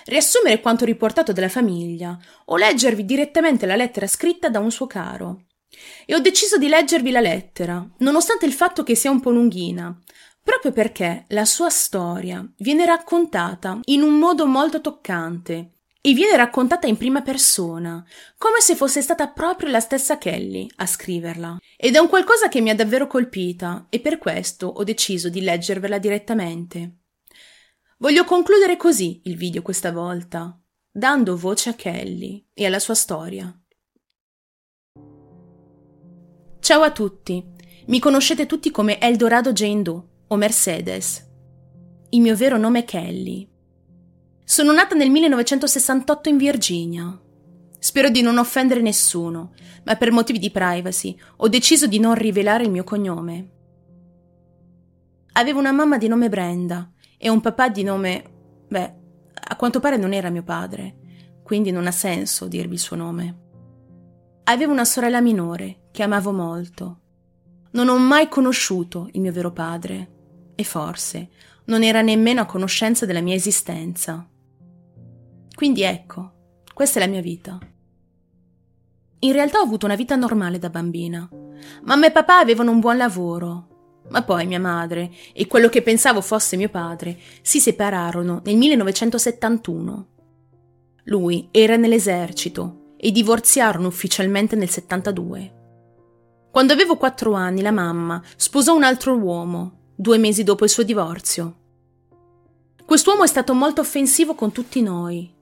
Riassumere 0.04 0.60
quanto 0.60 0.84
riportato 0.84 1.32
dalla 1.32 1.48
famiglia 1.48 2.18
o 2.46 2.56
leggervi 2.56 3.04
direttamente 3.04 3.64
la 3.64 3.76
lettera 3.76 4.06
scritta 4.06 4.50
da 4.50 4.58
un 4.58 4.70
suo 4.70 4.86
caro. 4.86 5.44
E 6.04 6.14
ho 6.14 6.18
deciso 6.18 6.58
di 6.58 6.68
leggervi 6.68 7.10
la 7.10 7.20
lettera, 7.20 7.86
nonostante 7.98 8.44
il 8.44 8.52
fatto 8.52 8.82
che 8.82 8.94
sia 8.94 9.10
un 9.10 9.20
po' 9.20 9.30
lunghina, 9.30 9.98
proprio 10.42 10.72
perché 10.72 11.24
la 11.28 11.46
sua 11.46 11.70
storia 11.70 12.46
viene 12.58 12.84
raccontata 12.84 13.80
in 13.84 14.02
un 14.02 14.18
modo 14.18 14.44
molto 14.46 14.82
toccante 14.82 15.72
e 16.04 16.14
viene 16.14 16.36
raccontata 16.36 16.88
in 16.88 16.96
prima 16.96 17.22
persona, 17.22 18.04
come 18.36 18.60
se 18.60 18.74
fosse 18.74 19.00
stata 19.00 19.28
proprio 19.28 19.70
la 19.70 19.78
stessa 19.78 20.18
Kelly 20.18 20.68
a 20.76 20.86
scriverla. 20.86 21.58
Ed 21.76 21.94
è 21.94 21.98
un 21.98 22.08
qualcosa 22.08 22.48
che 22.48 22.60
mi 22.60 22.70
ha 22.70 22.74
davvero 22.74 23.06
colpita 23.06 23.86
e 23.88 24.00
per 24.00 24.18
questo 24.18 24.66
ho 24.66 24.82
deciso 24.82 25.28
di 25.28 25.40
leggervela 25.40 25.98
direttamente. 25.98 26.96
Voglio 27.98 28.24
concludere 28.24 28.76
così 28.76 29.20
il 29.24 29.36
video 29.36 29.62
questa 29.62 29.92
volta, 29.92 30.60
dando 30.90 31.36
voce 31.36 31.70
a 31.70 31.74
Kelly 31.74 32.48
e 32.52 32.66
alla 32.66 32.80
sua 32.80 32.94
storia. 32.94 33.56
Ciao 36.58 36.82
a 36.82 36.90
tutti, 36.90 37.44
mi 37.86 38.00
conoscete 38.00 38.46
tutti 38.46 38.72
come 38.72 39.00
Eldorado 39.00 39.52
Jane 39.52 39.82
Doe 39.82 40.02
o 40.26 40.34
Mercedes. 40.34 41.30
Il 42.10 42.20
mio 42.20 42.34
vero 42.34 42.58
nome 42.58 42.80
è 42.80 42.84
Kelly 42.84 43.50
sono 44.44 44.72
nata 44.72 44.94
nel 44.94 45.10
1968 45.10 46.28
in 46.28 46.36
Virginia. 46.36 47.20
Spero 47.78 48.10
di 48.10 48.22
non 48.22 48.38
offendere 48.38 48.80
nessuno, 48.80 49.52
ma 49.84 49.96
per 49.96 50.12
motivi 50.12 50.38
di 50.38 50.50
privacy 50.50 51.18
ho 51.36 51.48
deciso 51.48 51.86
di 51.86 51.98
non 51.98 52.14
rivelare 52.14 52.64
il 52.64 52.70
mio 52.70 52.84
cognome. 52.84 53.50
Avevo 55.32 55.58
una 55.58 55.72
mamma 55.72 55.98
di 55.98 56.08
nome 56.08 56.28
Brenda 56.28 56.90
e 57.16 57.28
un 57.28 57.40
papà 57.40 57.68
di 57.68 57.82
nome... 57.82 58.22
beh, 58.68 58.94
a 59.34 59.56
quanto 59.56 59.80
pare 59.80 59.96
non 59.96 60.12
era 60.12 60.30
mio 60.30 60.42
padre, 60.42 60.96
quindi 61.42 61.70
non 61.70 61.86
ha 61.86 61.92
senso 61.92 62.46
dirvi 62.46 62.74
il 62.74 62.80
suo 62.80 62.96
nome. 62.96 63.38
Avevo 64.44 64.72
una 64.72 64.84
sorella 64.84 65.20
minore 65.20 65.88
che 65.92 66.02
amavo 66.02 66.32
molto. 66.32 67.00
Non 67.72 67.88
ho 67.88 67.98
mai 67.98 68.28
conosciuto 68.28 69.08
il 69.12 69.20
mio 69.20 69.32
vero 69.32 69.52
padre 69.52 70.50
e 70.54 70.64
forse 70.64 71.30
non 71.64 71.82
era 71.82 72.02
nemmeno 72.02 72.40
a 72.40 72.46
conoscenza 72.46 73.06
della 73.06 73.20
mia 73.20 73.34
esistenza. 73.34 74.26
Quindi 75.54 75.82
ecco, 75.82 76.32
questa 76.74 76.98
è 76.98 77.04
la 77.04 77.10
mia 77.10 77.20
vita. 77.20 77.58
In 79.20 79.32
realtà 79.32 79.60
ho 79.60 79.62
avuto 79.62 79.86
una 79.86 79.94
vita 79.94 80.16
normale 80.16 80.58
da 80.58 80.70
bambina. 80.70 81.28
Mamma 81.82 82.06
e 82.06 82.10
papà 82.10 82.38
avevano 82.38 82.72
un 82.72 82.80
buon 82.80 82.96
lavoro, 82.96 84.02
ma 84.08 84.22
poi 84.22 84.46
mia 84.46 84.58
madre 84.58 85.12
e 85.32 85.46
quello 85.46 85.68
che 85.68 85.82
pensavo 85.82 86.20
fosse 86.20 86.56
mio 86.56 86.70
padre 86.70 87.18
si 87.40 87.60
separarono 87.60 88.40
nel 88.44 88.56
1971. 88.56 90.06
Lui 91.04 91.48
era 91.52 91.76
nell'esercito 91.76 92.94
e 92.96 93.12
divorziarono 93.12 93.86
ufficialmente 93.86 94.56
nel 94.56 94.68
72. 94.68 95.60
Quando 96.50 96.72
avevo 96.72 96.96
quattro 96.96 97.34
anni 97.34 97.60
la 97.62 97.70
mamma 97.70 98.20
sposò 98.36 98.74
un 98.74 98.82
altro 98.82 99.16
uomo, 99.16 99.92
due 99.94 100.18
mesi 100.18 100.42
dopo 100.42 100.64
il 100.64 100.70
suo 100.70 100.82
divorzio. 100.82 101.56
Quest'uomo 102.84 103.22
è 103.22 103.28
stato 103.28 103.54
molto 103.54 103.80
offensivo 103.80 104.34
con 104.34 104.50
tutti 104.50 104.82
noi 104.82 105.40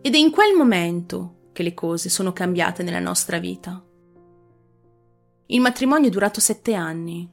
ed 0.00 0.14
è 0.14 0.16
in 0.16 0.30
quel 0.30 0.54
momento 0.54 1.50
che 1.52 1.62
le 1.62 1.74
cose 1.74 2.08
sono 2.08 2.32
cambiate 2.32 2.82
nella 2.82 3.00
nostra 3.00 3.38
vita. 3.38 3.84
Il 5.46 5.60
matrimonio 5.60 6.08
è 6.08 6.10
durato 6.10 6.40
sette 6.40 6.74
anni. 6.74 7.28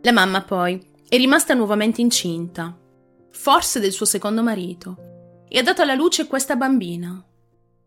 La 0.00 0.12
mamma 0.12 0.42
poi 0.42 0.80
è 1.08 1.16
rimasta 1.16 1.54
nuovamente 1.54 2.00
incinta, 2.00 2.78
forse 3.30 3.80
del 3.80 3.92
suo 3.92 4.06
secondo 4.06 4.42
marito, 4.42 5.44
e 5.48 5.58
ha 5.58 5.62
dato 5.62 5.82
alla 5.82 5.94
luce 5.94 6.26
questa 6.26 6.56
bambina, 6.56 7.22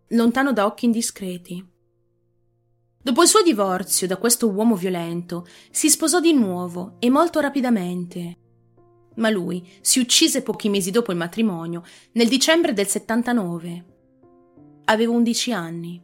lontano 0.09 0.53
da 0.53 0.65
occhi 0.65 0.85
indiscreti. 0.85 1.65
Dopo 3.01 3.21
il 3.21 3.27
suo 3.27 3.41
divorzio 3.41 4.05
da 4.05 4.17
questo 4.17 4.49
uomo 4.49 4.75
violento, 4.75 5.47
si 5.71 5.89
sposò 5.89 6.19
di 6.19 6.33
nuovo 6.33 6.95
e 6.99 7.09
molto 7.09 7.39
rapidamente 7.39 8.37
ma 9.17 9.29
lui 9.29 9.67
si 9.81 9.99
uccise 9.99 10.41
pochi 10.41 10.69
mesi 10.69 10.91
dopo 10.91 11.11
il 11.11 11.17
matrimonio, 11.17 11.83
nel 12.13 12.27
dicembre 12.27 12.73
del 12.73 12.87
79. 12.87 13.85
Avevo 14.85 15.13
11 15.13 15.51
anni. 15.51 16.01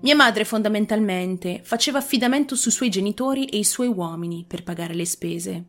Mia 0.00 0.16
madre 0.16 0.44
fondamentalmente 0.44 1.60
faceva 1.62 1.98
affidamento 1.98 2.56
sui 2.56 2.70
suoi 2.70 2.90
genitori 2.90 3.46
e 3.46 3.58
i 3.58 3.64
suoi 3.64 3.86
uomini 3.86 4.44
per 4.46 4.62
pagare 4.62 4.94
le 4.94 5.06
spese. 5.06 5.66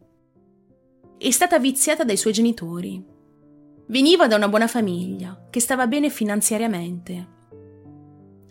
È 1.18 1.32
stata 1.32 1.58
viziata 1.60 2.04
dai 2.04 2.18
suoi 2.18 2.34
genitori. 2.34 3.02
Veniva 3.88 4.28
da 4.28 4.36
una 4.36 4.50
buona 4.50 4.68
famiglia, 4.68 5.48
che 5.50 5.62
stava 5.62 5.88
bene 5.88 6.10
finanziariamente. 6.10 7.34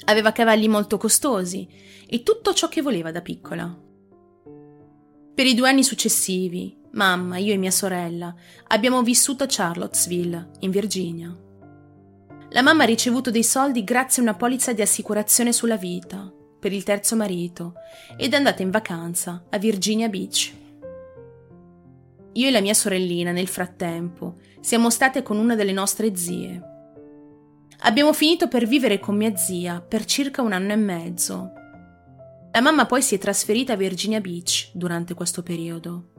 Aveva 0.06 0.32
cavalli 0.32 0.68
molto 0.68 0.96
costosi 0.96 1.68
e 2.06 2.22
tutto 2.22 2.54
ciò 2.54 2.68
che 2.68 2.80
voleva 2.80 3.10
da 3.10 3.20
piccola. 3.20 3.82
Per 5.34 5.46
i 5.46 5.54
due 5.54 5.68
anni 5.68 5.82
successivi, 5.82 6.82
Mamma, 6.94 7.38
io 7.38 7.52
e 7.52 7.56
mia 7.56 7.72
sorella 7.72 8.32
abbiamo 8.68 9.02
vissuto 9.02 9.42
a 9.42 9.48
Charlottesville, 9.48 10.50
in 10.60 10.70
Virginia. 10.70 11.36
La 12.50 12.62
mamma 12.62 12.84
ha 12.84 12.86
ricevuto 12.86 13.32
dei 13.32 13.42
soldi 13.42 13.82
grazie 13.82 14.22
a 14.22 14.26
una 14.26 14.36
polizza 14.36 14.72
di 14.72 14.80
assicurazione 14.80 15.52
sulla 15.52 15.76
vita 15.76 16.32
per 16.60 16.72
il 16.72 16.84
terzo 16.84 17.16
marito 17.16 17.74
ed 18.16 18.32
è 18.32 18.36
andata 18.36 18.62
in 18.62 18.70
vacanza 18.70 19.44
a 19.50 19.58
Virginia 19.58 20.08
Beach. 20.08 20.52
Io 22.34 22.46
e 22.46 22.50
la 22.52 22.60
mia 22.60 22.74
sorellina, 22.74 23.32
nel 23.32 23.48
frattempo, 23.48 24.36
siamo 24.60 24.88
state 24.88 25.22
con 25.24 25.36
una 25.36 25.56
delle 25.56 25.72
nostre 25.72 26.14
zie. 26.14 26.62
Abbiamo 27.80 28.12
finito 28.12 28.46
per 28.46 28.66
vivere 28.66 29.00
con 29.00 29.16
mia 29.16 29.34
zia 29.34 29.80
per 29.80 30.04
circa 30.04 30.42
un 30.42 30.52
anno 30.52 30.72
e 30.72 30.76
mezzo. 30.76 31.52
La 32.52 32.60
mamma 32.60 32.86
poi 32.86 33.02
si 33.02 33.16
è 33.16 33.18
trasferita 33.18 33.72
a 33.72 33.76
Virginia 33.76 34.20
Beach 34.20 34.70
durante 34.72 35.14
questo 35.14 35.42
periodo. 35.42 36.13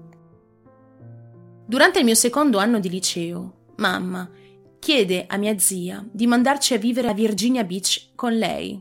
Durante 1.68 2.00
il 2.00 2.06
mio 2.06 2.14
secondo 2.14 2.60
anno 2.60 2.80
di 2.80 2.90
liceo, 2.90 3.72
mamma 3.78 4.30
chiede 4.78 5.26
a 5.28 5.38
mia 5.38 5.58
zia 5.58 6.06
di 6.12 6.28
mandarci 6.28 6.76
a 6.76 6.78
vivere 6.78 7.10
a 7.10 7.14
Virginia 7.14 7.64
Beach 7.64 8.12
con 8.14 8.38
lei. 8.38 8.80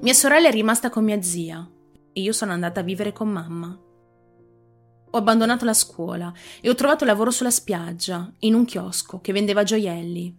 Mia 0.00 0.12
sorella 0.12 0.48
è 0.48 0.50
rimasta 0.50 0.90
con 0.90 1.04
mia 1.04 1.22
zia 1.22 1.64
e 2.12 2.20
io 2.20 2.32
sono 2.32 2.50
andata 2.50 2.80
a 2.80 2.82
vivere 2.82 3.12
con 3.12 3.28
mamma. 3.28 3.78
Ho 5.14 5.18
abbandonato 5.18 5.64
la 5.64 5.74
scuola 5.74 6.32
e 6.60 6.68
ho 6.68 6.74
trovato 6.74 7.04
lavoro 7.04 7.30
sulla 7.30 7.50
spiaggia, 7.50 8.32
in 8.40 8.54
un 8.54 8.64
chiosco 8.64 9.20
che 9.20 9.32
vendeva 9.32 9.62
gioielli. 9.62 10.36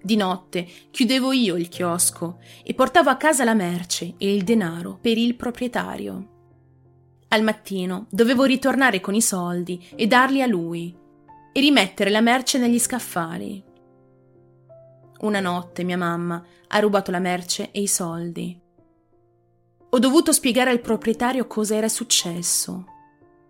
Di 0.00 0.16
notte 0.16 0.66
chiudevo 0.90 1.32
io 1.32 1.56
il 1.56 1.68
chiosco 1.68 2.38
e 2.62 2.72
portavo 2.72 3.10
a 3.10 3.16
casa 3.16 3.44
la 3.44 3.54
merce 3.54 4.14
e 4.16 4.32
il 4.32 4.42
denaro 4.42 4.96
per 4.98 5.18
il 5.18 5.34
proprietario. 5.34 6.35
Al 7.36 7.42
mattino 7.42 8.06
dovevo 8.08 8.44
ritornare 8.44 8.98
con 9.02 9.14
i 9.14 9.20
soldi 9.20 9.88
e 9.94 10.06
darli 10.06 10.40
a 10.40 10.46
lui 10.46 10.96
e 11.52 11.60
rimettere 11.60 12.08
la 12.08 12.22
merce 12.22 12.56
negli 12.56 12.78
scaffali. 12.78 13.62
Una 15.18 15.40
notte 15.40 15.84
mia 15.84 15.98
mamma 15.98 16.42
ha 16.66 16.78
rubato 16.78 17.10
la 17.10 17.18
merce 17.18 17.70
e 17.72 17.82
i 17.82 17.88
soldi. 17.88 18.58
Ho 19.90 19.98
dovuto 19.98 20.32
spiegare 20.32 20.70
al 20.70 20.80
proprietario 20.80 21.46
cosa 21.46 21.74
era 21.74 21.90
successo. 21.90 22.86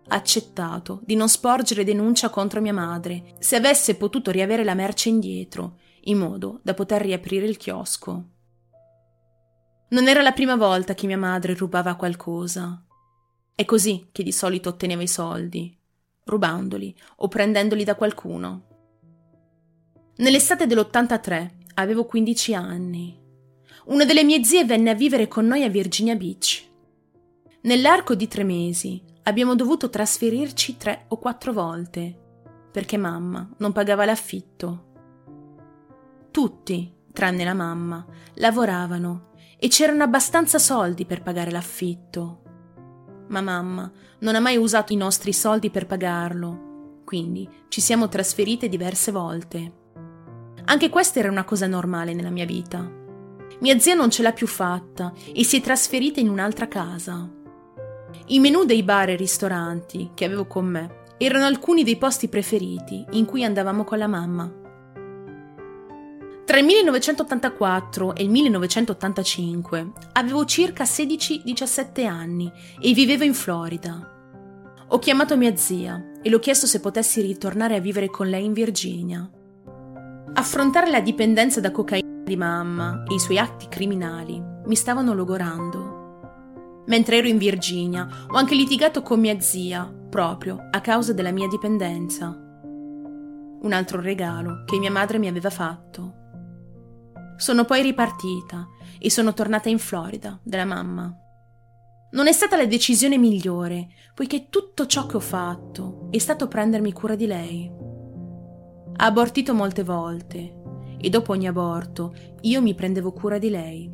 Ha 0.09 0.15
accettato 0.15 0.99
di 1.05 1.15
non 1.15 1.29
sporgere 1.29 1.85
denuncia 1.85 2.29
contro 2.29 2.59
mia 2.59 2.73
madre 2.73 3.35
se 3.39 3.55
avesse 3.55 3.95
potuto 3.95 4.31
riavere 4.31 4.65
la 4.65 4.73
merce 4.73 5.07
indietro, 5.07 5.77
in 6.01 6.17
modo 6.17 6.59
da 6.61 6.73
poter 6.73 7.03
riaprire 7.03 7.45
il 7.45 7.55
chiosco. 7.55 8.25
Non 9.91 10.09
era 10.09 10.21
la 10.21 10.33
prima 10.33 10.57
volta 10.57 10.93
che 10.93 11.07
mia 11.07 11.17
madre 11.17 11.53
rubava 11.53 11.95
qualcosa. 11.95 12.81
È 13.59 13.65
così 13.65 14.09
che 14.11 14.21
di 14.21 14.31
solito 14.31 14.69
otteneva 14.69 15.01
i 15.01 15.07
soldi 15.07 15.75
rubandoli 16.25 16.95
o 17.15 17.27
prendendoli 17.27 17.83
da 17.83 17.95
qualcuno. 17.95 18.65
Nell'estate 20.17 20.67
dell'83 20.67 21.49
avevo 21.73 22.05
15 22.05 22.53
anni. 22.53 23.19
Una 23.85 24.05
delle 24.05 24.23
mie 24.23 24.43
zie 24.43 24.63
venne 24.63 24.91
a 24.91 24.93
vivere 24.93 25.27
con 25.27 25.47
noi 25.47 25.63
a 25.63 25.69
Virginia 25.69 26.15
Beach. 26.15 26.67
Nell'arco 27.61 28.13
di 28.13 28.27
tre 28.27 28.43
mesi 28.43 29.01
abbiamo 29.23 29.55
dovuto 29.55 29.89
trasferirci 29.89 30.77
tre 30.77 31.05
o 31.07 31.17
quattro 31.17 31.51
volte 31.51 32.15
perché 32.71 32.97
mamma 32.97 33.49
non 33.57 33.71
pagava 33.71 34.05
l'affitto. 34.05 34.85
Tutti, 36.29 36.93
tranne 37.11 37.43
la 37.43 37.55
mamma, 37.55 38.05
lavoravano 38.35 39.31
e 39.57 39.67
c'erano 39.67 40.03
abbastanza 40.03 40.59
soldi 40.59 41.05
per 41.05 41.23
pagare 41.23 41.49
l'affitto 41.49 42.41
ma 43.27 43.41
mamma 43.41 43.91
non 44.19 44.35
ha 44.35 44.39
mai 44.39 44.57
usato 44.57 44.93
i 44.93 44.97
nostri 44.97 45.33
soldi 45.33 45.69
per 45.69 45.85
pagarlo, 45.85 47.01
quindi 47.03 47.47
ci 47.67 47.81
siamo 47.81 48.07
trasferite 48.07 48.67
diverse 48.67 49.11
volte. 49.11 49.71
Anche 50.65 50.89
questa 50.89 51.19
era 51.19 51.29
una 51.29 51.45
cosa 51.45 51.67
normale 51.67 52.13
nella 52.13 52.29
mia 52.29 52.45
vita. 52.45 52.89
Mia 53.59 53.79
zia 53.79 53.93
non 53.95 54.09
ce 54.09 54.21
l'ha 54.21 54.33
più 54.33 54.47
fatta 54.47 55.13
e 55.33 55.43
si 55.43 55.57
è 55.57 55.61
trasferita 55.61 56.19
in 56.19 56.29
un'altra 56.29 56.67
casa. 56.67 57.29
I 58.27 58.39
menù 58.39 58.65
dei 58.65 58.83
bar 58.83 59.09
e 59.09 59.15
ristoranti 59.15 60.11
che 60.13 60.25
avevo 60.25 60.45
con 60.45 60.65
me 60.65 61.05
erano 61.17 61.45
alcuni 61.45 61.83
dei 61.83 61.97
posti 61.97 62.27
preferiti 62.27 63.05
in 63.11 63.25
cui 63.25 63.43
andavamo 63.43 63.83
con 63.83 63.97
la 63.97 64.07
mamma. 64.07 64.65
Tra 66.47 66.59
il 66.59 66.65
1984 66.65 68.15
e 68.15 68.23
il 68.23 68.29
1985 68.29 69.91
avevo 70.13 70.45
circa 70.45 70.85
16-17 70.85 72.07
anni 72.07 72.49
e 72.79 72.93
vivevo 72.93 73.25
in 73.25 73.33
Florida. 73.33 74.13
Ho 74.87 74.97
chiamato 74.97 75.35
mia 75.35 75.57
zia 75.57 76.01
e 76.21 76.29
le 76.29 76.35
ho 76.35 76.39
chiesto 76.39 76.65
se 76.65 76.79
potessi 76.79 77.19
ritornare 77.19 77.75
a 77.75 77.81
vivere 77.81 78.09
con 78.09 78.29
lei 78.29 78.45
in 78.45 78.53
Virginia. 78.53 79.29
Affrontare 80.35 80.89
la 80.89 81.01
dipendenza 81.01 81.59
da 81.59 81.69
cocaina 81.71 82.23
di 82.23 82.37
mamma 82.37 83.03
e 83.09 83.15
i 83.15 83.19
suoi 83.19 83.39
atti 83.39 83.67
criminali 83.67 84.41
mi 84.41 84.75
stavano 84.77 85.13
logorando. 85.13 86.83
Mentre 86.85 87.17
ero 87.17 87.27
in 87.27 87.37
Virginia 87.37 88.07
ho 88.25 88.37
anche 88.37 88.55
litigato 88.55 89.01
con 89.01 89.19
mia 89.19 89.37
zia 89.41 89.83
proprio 90.09 90.69
a 90.71 90.79
causa 90.79 91.11
della 91.11 91.31
mia 91.31 91.49
dipendenza. 91.49 92.27
Un 93.59 93.73
altro 93.73 93.99
regalo 93.99 94.63
che 94.65 94.77
mia 94.77 94.91
madre 94.91 95.17
mi 95.17 95.27
aveva 95.27 95.49
fatto. 95.49 96.26
Sono 97.37 97.65
poi 97.65 97.83
ripartita 97.83 98.67
e 98.99 99.11
sono 99.11 99.33
tornata 99.33 99.69
in 99.69 99.77
Florida 99.77 100.39
dalla 100.43 100.65
mamma. 100.65 101.15
Non 102.09 102.27
è 102.27 102.31
stata 102.31 102.57
la 102.57 102.65
decisione 102.65 103.17
migliore, 103.17 103.89
poiché 104.15 104.47
tutto 104.49 104.87
ciò 104.87 105.05
che 105.05 105.17
ho 105.17 105.21
fatto 105.21 106.07
è 106.09 106.17
stato 106.17 106.47
prendermi 106.47 106.91
cura 106.91 107.15
di 107.15 107.27
lei. 107.27 107.71
Ha 108.95 109.05
abortito 109.05 109.53
molte 109.53 109.83
volte 109.83 110.55
e 110.99 111.09
dopo 111.09 111.33
ogni 111.33 111.47
aborto 111.47 112.15
io 112.41 112.59
mi 112.59 112.73
prendevo 112.73 113.11
cura 113.11 113.37
di 113.37 113.49
lei. 113.49 113.91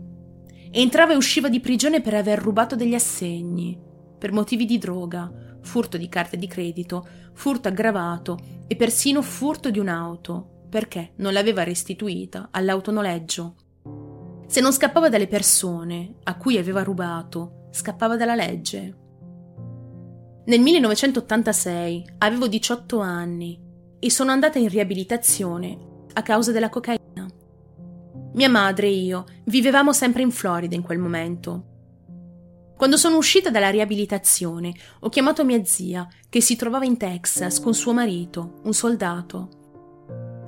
Entrava 0.71 1.11
e 1.11 1.17
usciva 1.17 1.49
di 1.49 1.59
prigione 1.59 1.99
per 1.99 2.13
aver 2.13 2.39
rubato 2.39 2.77
degli 2.77 2.95
assegni, 2.95 3.77
per 4.17 4.31
motivi 4.31 4.65
di 4.65 4.77
droga, 4.77 5.29
furto 5.61 5.97
di 5.97 6.07
carte 6.07 6.37
di 6.37 6.47
credito, 6.47 7.05
furto 7.33 7.67
aggravato 7.67 8.39
e 8.67 8.77
persino 8.77 9.21
furto 9.21 9.69
di 9.69 9.79
un'auto, 9.79 10.52
perché 10.73 11.11
non 11.17 11.33
l'aveva 11.33 11.61
restituita 11.61 12.47
all'autonoleggio. 12.49 13.55
Se 14.47 14.59
non 14.59 14.73
scappava 14.73 15.07
dalle 15.07 15.27
persone 15.27 16.15
a 16.23 16.35
cui 16.35 16.57
aveva 16.57 16.81
rubato, 16.81 17.67
scappava 17.69 18.17
dalla 18.17 18.33
legge. 18.33 18.97
Nel 20.47 20.59
1986 20.59 22.15
avevo 22.17 22.47
18 22.47 22.99
anni 22.99 23.61
e 23.99 24.09
sono 24.09 24.31
andata 24.31 24.57
in 24.57 24.67
riabilitazione 24.67 25.77
a 26.11 26.23
causa 26.23 26.51
della 26.51 26.69
cocaina. 26.69 27.27
Mia 28.33 28.49
madre 28.49 28.87
e 28.87 28.95
io 28.95 29.25
vivevamo 29.43 29.93
sempre 29.93 30.23
in 30.23 30.31
Florida 30.31 30.73
in 30.73 30.81
quel 30.81 30.97
momento. 30.97 31.65
Quando 32.75 32.97
sono 32.97 33.17
uscita 33.17 33.51
dalla 33.51 33.69
riabilitazione 33.69 34.73
ho 35.01 35.09
chiamato 35.09 35.45
mia 35.45 35.63
zia, 35.63 36.07
che 36.27 36.41
si 36.41 36.55
trovava 36.55 36.85
in 36.85 36.97
Texas 36.97 37.59
con 37.59 37.75
suo 37.75 37.93
marito, 37.93 38.59
un 38.63 38.73
soldato. 38.73 39.61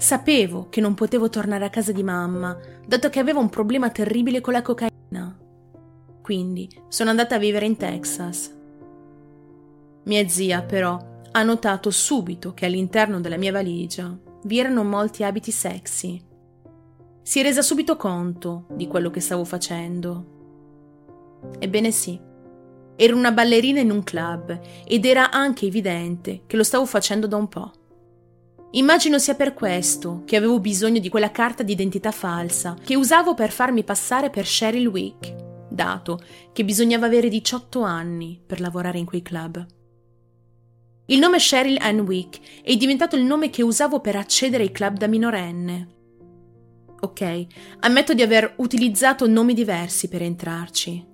Sapevo 0.05 0.67
che 0.69 0.81
non 0.81 0.93
potevo 0.93 1.29
tornare 1.29 1.65
a 1.65 1.71
casa 1.71 1.91
di 1.91 2.03
mamma, 2.03 2.55
dato 2.85 3.09
che 3.09 3.17
aveva 3.17 3.39
un 3.39 3.49
problema 3.49 3.89
terribile 3.89 4.39
con 4.39 4.53
la 4.53 4.61
cocaina. 4.61 5.35
Quindi 6.21 6.69
sono 6.89 7.09
andata 7.09 7.33
a 7.33 7.39
vivere 7.39 7.65
in 7.65 7.75
Texas. 7.75 8.55
Mia 10.03 10.27
zia, 10.27 10.61
però, 10.61 10.95
ha 11.31 11.41
notato 11.41 11.89
subito 11.89 12.53
che 12.53 12.67
all'interno 12.67 13.19
della 13.19 13.37
mia 13.37 13.51
valigia 13.51 14.15
vi 14.43 14.59
erano 14.59 14.83
molti 14.83 15.23
abiti 15.23 15.49
sexy. 15.49 16.23
Si 17.23 17.39
è 17.39 17.41
resa 17.41 17.63
subito 17.63 17.97
conto 17.97 18.67
di 18.73 18.85
quello 18.85 19.09
che 19.09 19.21
stavo 19.21 19.43
facendo. 19.43 21.41
Ebbene 21.57 21.89
sì, 21.89 22.21
ero 22.95 23.17
una 23.17 23.31
ballerina 23.31 23.79
in 23.79 23.89
un 23.89 24.03
club 24.03 24.59
ed 24.85 25.03
era 25.03 25.31
anche 25.31 25.65
evidente 25.65 26.43
che 26.45 26.57
lo 26.57 26.63
stavo 26.63 26.85
facendo 26.85 27.25
da 27.25 27.37
un 27.37 27.47
po'. 27.47 27.71
Immagino 28.75 29.19
sia 29.19 29.35
per 29.35 29.53
questo 29.53 30.23
che 30.25 30.35
avevo 30.35 30.59
bisogno 30.59 30.99
di 30.99 31.07
quella 31.07 31.31
carta 31.31 31.63
d'identità 31.63 32.11
falsa 32.11 32.75
che 32.83 32.97
usavo 32.97 33.33
per 33.33 33.49
farmi 33.49 33.85
passare 33.85 34.29
per 34.29 34.43
Cheryl 34.43 34.87
Wick, 34.87 35.33
dato 35.69 36.19
che 36.51 36.65
bisognava 36.65 37.05
avere 37.05 37.29
18 37.29 37.81
anni 37.83 38.37
per 38.45 38.59
lavorare 38.59 38.97
in 38.97 39.05
quei 39.05 39.21
club. 39.21 39.65
Il 41.05 41.19
nome 41.19 41.37
Cheryl 41.37 41.77
Ann 41.79 41.99
Wick 41.99 42.61
è 42.63 42.75
diventato 42.75 43.15
il 43.15 43.23
nome 43.23 43.49
che 43.49 43.63
usavo 43.63 44.01
per 44.01 44.17
accedere 44.17 44.63
ai 44.63 44.71
club 44.71 44.97
da 44.97 45.07
minorenne. 45.07 45.87
Ok, 46.99 47.45
ammetto 47.79 48.13
di 48.13 48.23
aver 48.23 48.55
utilizzato 48.57 49.25
nomi 49.25 49.53
diversi 49.53 50.09
per 50.09 50.21
entrarci. 50.21 51.05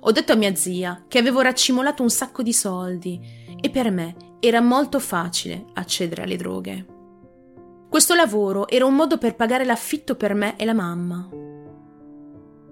Ho 0.00 0.12
detto 0.12 0.32
a 0.32 0.36
mia 0.36 0.54
zia 0.54 1.04
che 1.08 1.18
avevo 1.18 1.42
raccimolato 1.42 2.02
un 2.02 2.10
sacco 2.10 2.42
di 2.42 2.54
soldi 2.54 3.20
e 3.60 3.68
per 3.68 3.90
me 3.90 4.27
era 4.40 4.60
molto 4.60 5.00
facile 5.00 5.66
accedere 5.74 6.22
alle 6.22 6.36
droghe. 6.36 6.86
Questo 7.88 8.14
lavoro 8.14 8.68
era 8.68 8.84
un 8.84 8.94
modo 8.94 9.18
per 9.18 9.34
pagare 9.34 9.64
l'affitto 9.64 10.14
per 10.14 10.34
me 10.34 10.56
e 10.56 10.64
la 10.64 10.74
mamma. 10.74 11.28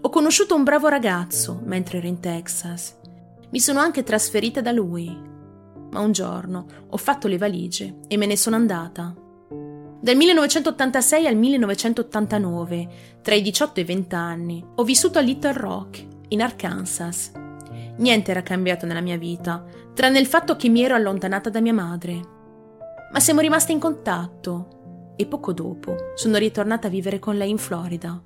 Ho 0.02 0.08
conosciuto 0.08 0.54
un 0.54 0.62
bravo 0.62 0.88
ragazzo 0.88 1.60
mentre 1.64 1.98
ero 1.98 2.06
in 2.06 2.20
Texas. 2.20 2.96
Mi 3.50 3.58
sono 3.58 3.80
anche 3.80 4.02
trasferita 4.02 4.60
da 4.60 4.72
lui. 4.72 5.08
Ma 5.90 6.00
un 6.00 6.12
giorno 6.12 6.66
ho 6.88 6.96
fatto 6.96 7.28
le 7.28 7.38
valigie 7.38 8.00
e 8.06 8.16
me 8.16 8.26
ne 8.26 8.36
sono 8.36 8.56
andata. 8.56 9.14
Dal 9.98 10.14
1986 10.14 11.26
al 11.26 11.36
1989, 11.36 12.88
tra 13.22 13.34
i 13.34 13.42
18 13.42 13.80
e 13.80 13.82
i 13.82 13.86
20 13.86 14.14
anni, 14.14 14.64
ho 14.76 14.84
vissuto 14.84 15.18
a 15.18 15.22
Little 15.22 15.52
Rock, 15.54 16.06
in 16.28 16.42
Arkansas. 16.42 17.32
Niente 17.98 18.30
era 18.30 18.42
cambiato 18.42 18.84
nella 18.84 19.00
mia 19.00 19.16
vita, 19.16 19.64
tranne 19.94 20.18
il 20.18 20.26
fatto 20.26 20.56
che 20.56 20.68
mi 20.68 20.82
ero 20.82 20.94
allontanata 20.94 21.48
da 21.48 21.60
mia 21.60 21.72
madre. 21.72 22.20
Ma 23.12 23.20
siamo 23.20 23.40
rimaste 23.40 23.72
in 23.72 23.78
contatto 23.78 25.14
e 25.16 25.26
poco 25.26 25.52
dopo 25.52 26.12
sono 26.14 26.36
ritornata 26.36 26.88
a 26.88 26.90
vivere 26.90 27.18
con 27.18 27.36
lei 27.36 27.50
in 27.50 27.58
Florida. 27.58 28.20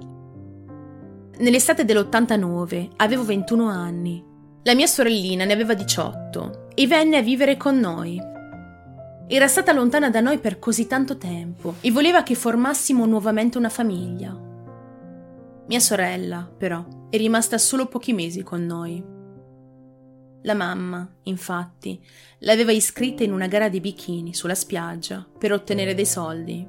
Nell'estate 1.38 1.84
dell'89 1.84 2.90
avevo 2.96 3.24
21 3.24 3.68
anni. 3.68 4.24
La 4.64 4.74
mia 4.74 4.86
sorellina 4.86 5.44
ne 5.44 5.52
aveva 5.52 5.74
18 5.74 6.68
e 6.74 6.86
venne 6.86 7.16
a 7.16 7.22
vivere 7.22 7.56
con 7.56 7.78
noi. 7.78 8.20
Era 9.26 9.46
stata 9.46 9.72
lontana 9.72 10.10
da 10.10 10.20
noi 10.20 10.38
per 10.38 10.58
così 10.58 10.86
tanto 10.88 11.16
tempo 11.16 11.76
e 11.80 11.92
voleva 11.92 12.24
che 12.24 12.34
formassimo 12.34 13.06
nuovamente 13.06 13.56
una 13.56 13.68
famiglia. 13.68 14.36
Mia 15.66 15.80
sorella, 15.80 16.50
però, 16.58 16.84
è 17.08 17.16
rimasta 17.16 17.56
solo 17.56 17.86
pochi 17.86 18.12
mesi 18.12 18.42
con 18.42 18.66
noi. 18.66 19.18
La 20.42 20.54
mamma, 20.54 21.06
infatti, 21.24 22.02
l'aveva 22.38 22.72
iscritta 22.72 23.22
in 23.22 23.32
una 23.32 23.46
gara 23.46 23.68
di 23.68 23.80
bikini 23.80 24.32
sulla 24.32 24.54
spiaggia 24.54 25.26
per 25.38 25.52
ottenere 25.52 25.94
dei 25.94 26.06
soldi. 26.06 26.66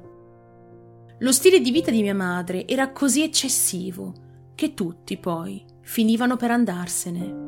Lo 1.18 1.32
stile 1.32 1.60
di 1.60 1.70
vita 1.70 1.90
di 1.90 2.02
mia 2.02 2.14
madre 2.14 2.66
era 2.66 2.90
così 2.90 3.22
eccessivo 3.22 4.12
che 4.54 4.74
tutti 4.74 5.16
poi 5.16 5.64
finivano 5.80 6.36
per 6.36 6.50
andarsene. 6.50 7.40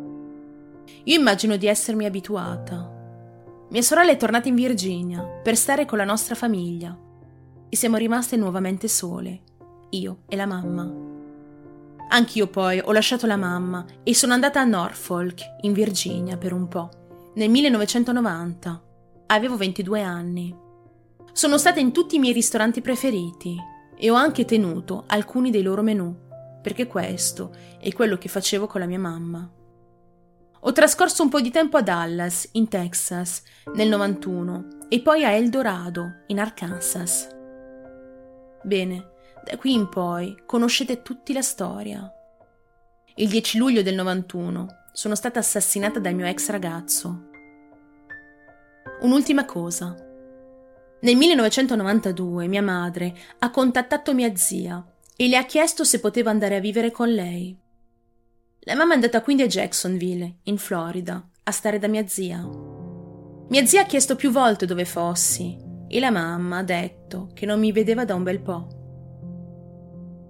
Io 1.04 1.18
immagino 1.18 1.56
di 1.56 1.66
essermi 1.66 2.06
abituata. 2.06 2.92
Mia 3.68 3.82
sorella 3.82 4.12
è 4.12 4.16
tornata 4.16 4.48
in 4.48 4.54
Virginia 4.54 5.22
per 5.22 5.56
stare 5.56 5.84
con 5.84 5.98
la 5.98 6.04
nostra 6.04 6.34
famiglia 6.34 6.96
e 7.68 7.76
siamo 7.76 7.96
rimaste 7.96 8.36
nuovamente 8.36 8.88
sole, 8.88 9.42
io 9.90 10.18
e 10.28 10.36
la 10.36 10.46
mamma. 10.46 11.13
Anch'io 12.08 12.46
poi 12.46 12.80
ho 12.82 12.92
lasciato 12.92 13.26
la 13.26 13.36
mamma 13.36 13.84
e 14.02 14.14
sono 14.14 14.32
andata 14.32 14.60
a 14.60 14.64
Norfolk, 14.64 15.40
in 15.62 15.72
Virginia, 15.72 16.36
per 16.36 16.52
un 16.52 16.68
po', 16.68 16.88
nel 17.34 17.50
1990. 17.50 18.82
Avevo 19.26 19.56
22 19.56 20.02
anni. 20.02 20.56
Sono 21.32 21.58
stata 21.58 21.80
in 21.80 21.92
tutti 21.92 22.16
i 22.16 22.18
miei 22.18 22.32
ristoranti 22.32 22.80
preferiti 22.80 23.56
e 23.96 24.10
ho 24.10 24.14
anche 24.14 24.44
tenuto 24.44 25.04
alcuni 25.06 25.50
dei 25.50 25.62
loro 25.62 25.82
menù 25.82 26.22
perché 26.64 26.86
questo 26.86 27.50
è 27.78 27.92
quello 27.92 28.16
che 28.16 28.30
facevo 28.30 28.66
con 28.66 28.80
la 28.80 28.86
mia 28.86 28.98
mamma. 28.98 29.46
Ho 30.60 30.72
trascorso 30.72 31.22
un 31.22 31.28
po' 31.28 31.42
di 31.42 31.50
tempo 31.50 31.76
a 31.76 31.82
Dallas, 31.82 32.48
in 32.52 32.68
Texas, 32.68 33.42
nel 33.74 33.88
91 33.88 34.86
e 34.88 35.02
poi 35.02 35.24
a 35.24 35.32
El 35.32 35.50
Dorado, 35.50 36.22
in 36.28 36.40
Arkansas. 36.40 37.28
Bene, 38.62 39.10
da 39.44 39.58
qui 39.58 39.74
in 39.74 39.88
poi 39.90 40.42
conoscete 40.46 41.02
tutti 41.02 41.34
la 41.34 41.42
storia. 41.42 42.10
Il 43.16 43.28
10 43.28 43.58
luglio 43.58 43.82
del 43.82 43.94
91 43.94 44.66
sono 44.92 45.14
stata 45.14 45.38
assassinata 45.38 46.00
dal 46.00 46.14
mio 46.14 46.24
ex 46.24 46.48
ragazzo. 46.48 47.28
Un'ultima 49.02 49.44
cosa. 49.44 49.94
Nel 51.00 51.16
1992 51.16 52.48
mia 52.48 52.62
madre 52.62 53.14
ha 53.40 53.50
contattato 53.50 54.14
mia 54.14 54.34
zia 54.34 54.82
e 55.14 55.28
le 55.28 55.36
ha 55.36 55.44
chiesto 55.44 55.84
se 55.84 56.00
poteva 56.00 56.30
andare 56.30 56.56
a 56.56 56.60
vivere 56.60 56.90
con 56.90 57.10
lei. 57.10 57.54
La 58.60 58.74
mamma 58.74 58.92
è 58.92 58.94
andata 58.94 59.20
quindi 59.20 59.42
a 59.42 59.46
Jacksonville, 59.46 60.36
in 60.44 60.56
Florida, 60.56 61.22
a 61.42 61.50
stare 61.50 61.78
da 61.78 61.86
mia 61.86 62.06
zia. 62.06 62.48
Mia 63.50 63.66
zia 63.66 63.82
ha 63.82 63.86
chiesto 63.86 64.16
più 64.16 64.30
volte 64.30 64.64
dove 64.64 64.86
fossi 64.86 65.54
e 65.86 66.00
la 66.00 66.10
mamma 66.10 66.58
ha 66.58 66.62
detto 66.62 67.30
che 67.34 67.44
non 67.44 67.60
mi 67.60 67.72
vedeva 67.72 68.06
da 68.06 68.14
un 68.14 68.22
bel 68.22 68.40
po'. 68.40 68.83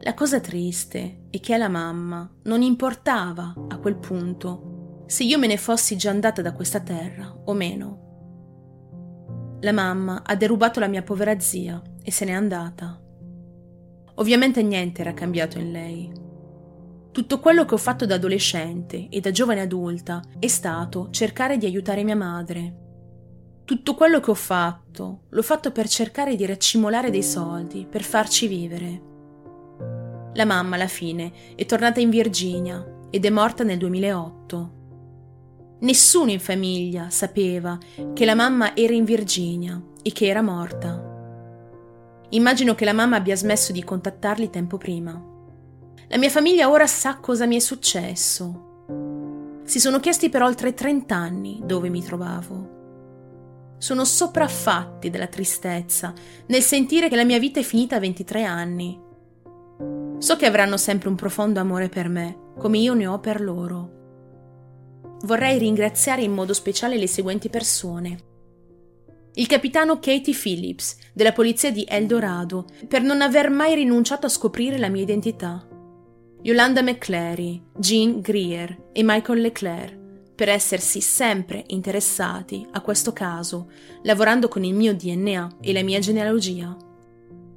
La 0.04 0.12
cosa 0.12 0.38
triste 0.38 1.28
è 1.30 1.40
che 1.40 1.54
alla 1.54 1.70
mamma 1.70 2.30
non 2.42 2.60
importava 2.60 3.54
a 3.68 3.78
quel 3.78 3.96
punto 3.96 5.04
se 5.06 5.24
io 5.24 5.38
me 5.38 5.46
ne 5.46 5.56
fossi 5.56 5.96
già 5.96 6.10
andata 6.10 6.42
da 6.42 6.52
questa 6.52 6.80
terra 6.80 7.34
o 7.46 7.54
meno. 7.54 9.58
La 9.62 9.72
mamma 9.72 10.22
ha 10.22 10.36
derubato 10.36 10.78
la 10.78 10.88
mia 10.88 11.02
povera 11.02 11.40
zia 11.40 11.82
e 12.02 12.10
se 12.10 12.26
n'è 12.26 12.32
andata. 12.32 13.00
Ovviamente 14.16 14.62
niente 14.62 15.00
era 15.00 15.14
cambiato 15.14 15.58
in 15.58 15.72
lei. 15.72 16.12
Tutto 17.10 17.40
quello 17.40 17.64
che 17.64 17.72
ho 17.72 17.78
fatto 17.78 18.04
da 18.04 18.16
adolescente 18.16 19.08
e 19.08 19.20
da 19.20 19.30
giovane 19.30 19.62
adulta 19.62 20.22
è 20.38 20.48
stato 20.48 21.08
cercare 21.12 21.56
di 21.56 21.64
aiutare 21.64 22.04
mia 22.04 22.14
madre. 22.14 22.76
Tutto 23.64 23.94
quello 23.94 24.20
che 24.20 24.30
ho 24.30 24.34
fatto 24.34 25.22
l'ho 25.30 25.42
fatto 25.42 25.72
per 25.72 25.88
cercare 25.88 26.36
di 26.36 26.44
raccimolare 26.44 27.08
dei 27.08 27.22
soldi 27.22 27.86
per 27.88 28.02
farci 28.02 28.46
vivere. 28.46 29.12
La 30.34 30.44
mamma 30.44 30.74
alla 30.74 30.88
fine 30.88 31.32
è 31.54 31.64
tornata 31.64 32.00
in 32.00 32.10
Virginia 32.10 32.84
ed 33.10 33.24
è 33.24 33.30
morta 33.30 33.62
nel 33.62 33.78
2008. 33.78 34.72
Nessuno 35.80 36.30
in 36.30 36.40
famiglia 36.40 37.10
sapeva 37.10 37.78
che 38.12 38.24
la 38.24 38.34
mamma 38.34 38.74
era 38.74 38.92
in 38.92 39.04
Virginia 39.04 39.80
e 40.02 40.12
che 40.12 40.26
era 40.26 40.42
morta. 40.42 41.12
Immagino 42.30 42.74
che 42.74 42.84
la 42.84 42.92
mamma 42.92 43.16
abbia 43.16 43.36
smesso 43.36 43.70
di 43.70 43.84
contattarli 43.84 44.50
tempo 44.50 44.76
prima. 44.76 45.12
La 46.08 46.18
mia 46.18 46.30
famiglia 46.30 46.68
ora 46.68 46.86
sa 46.86 47.18
cosa 47.18 47.46
mi 47.46 47.56
è 47.56 47.60
successo. 47.60 49.62
Si 49.64 49.78
sono 49.78 50.00
chiesti 50.00 50.30
per 50.30 50.42
oltre 50.42 50.74
30 50.74 51.14
anni 51.14 51.60
dove 51.64 51.88
mi 51.90 52.02
trovavo. 52.02 52.72
Sono 53.78 54.04
sopraffatti 54.04 55.10
della 55.10 55.28
tristezza 55.28 56.12
nel 56.46 56.62
sentire 56.62 57.08
che 57.08 57.16
la 57.16 57.24
mia 57.24 57.38
vita 57.38 57.60
è 57.60 57.62
finita 57.62 57.96
a 57.96 58.00
23 58.00 58.44
anni. 58.44 59.03
So 60.18 60.36
che 60.36 60.46
avranno 60.46 60.76
sempre 60.76 61.08
un 61.08 61.14
profondo 61.14 61.60
amore 61.60 61.88
per 61.88 62.08
me, 62.08 62.52
come 62.58 62.78
io 62.78 62.94
ne 62.94 63.06
ho 63.06 63.18
per 63.20 63.40
loro. 63.40 63.92
Vorrei 65.22 65.58
ringraziare 65.58 66.22
in 66.22 66.32
modo 66.32 66.52
speciale 66.52 66.96
le 66.96 67.06
seguenti 67.06 67.48
persone 67.48 68.32
il 69.36 69.48
capitano 69.48 69.98
Katie 69.98 70.32
Phillips 70.32 70.96
della 71.12 71.32
polizia 71.32 71.72
di 71.72 71.84
El 71.88 72.06
Dorado 72.06 72.66
per 72.86 73.02
non 73.02 73.20
aver 73.20 73.50
mai 73.50 73.74
rinunciato 73.74 74.26
a 74.26 74.28
scoprire 74.28 74.78
la 74.78 74.88
mia 74.88 75.02
identità. 75.02 75.66
Yolanda 76.42 76.82
McClary, 76.82 77.60
Jean 77.76 78.20
Greer 78.20 78.90
e 78.92 79.02
Michael 79.02 79.40
Leclerc 79.40 80.02
per 80.36 80.48
essersi 80.48 81.00
sempre 81.00 81.64
interessati 81.68 82.64
a 82.72 82.80
questo 82.80 83.12
caso, 83.12 83.70
lavorando 84.02 84.46
con 84.46 84.62
il 84.62 84.74
mio 84.74 84.94
DNA 84.94 85.56
e 85.60 85.72
la 85.72 85.82
mia 85.82 85.98
genealogia. 85.98 86.76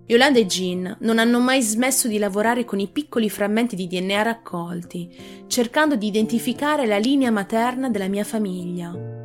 Yolanda 0.08 0.40
e 0.40 0.46
Jean 0.46 0.98
non 1.02 1.20
hanno 1.20 1.40
mai 1.40 1.62
smesso 1.62 2.08
di 2.08 2.18
lavorare 2.18 2.66
con 2.66 2.80
i 2.80 2.88
piccoli 2.88 3.30
frammenti 3.30 3.76
di 3.76 3.88
DNA 3.88 4.22
raccolti, 4.22 5.46
cercando 5.48 5.96
di 5.96 6.08
identificare 6.08 6.86
la 6.86 6.98
linea 6.98 7.30
materna 7.30 7.90
della 7.90 8.08
mia 8.08 8.24
famiglia 8.24 9.18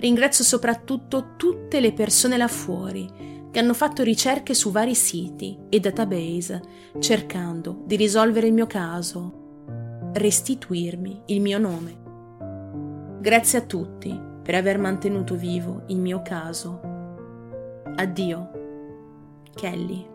Ringrazio 0.00 0.44
soprattutto 0.44 1.34
tutte 1.36 1.78
le 1.78 1.92
persone 1.92 2.38
là 2.38 2.48
fuori 2.48 3.06
che 3.50 3.58
hanno 3.58 3.74
fatto 3.74 4.02
ricerche 4.02 4.54
su 4.54 4.70
vari 4.70 4.94
siti 4.94 5.58
e 5.68 5.78
database 5.78 6.62
cercando 6.98 7.82
di 7.84 7.96
risolvere 7.96 8.46
il 8.46 8.54
mio 8.54 8.66
caso, 8.66 10.12
restituirmi 10.14 11.22
il 11.26 11.42
mio 11.42 11.58
nome. 11.58 11.98
Grazie 13.20 13.58
a 13.58 13.62
tutti 13.62 14.18
per 14.42 14.54
aver 14.54 14.78
mantenuto 14.78 15.34
vivo 15.34 15.82
il 15.88 15.98
mio 15.98 16.22
caso. 16.22 16.80
Addio, 17.96 18.59
Kelly. 19.60 20.09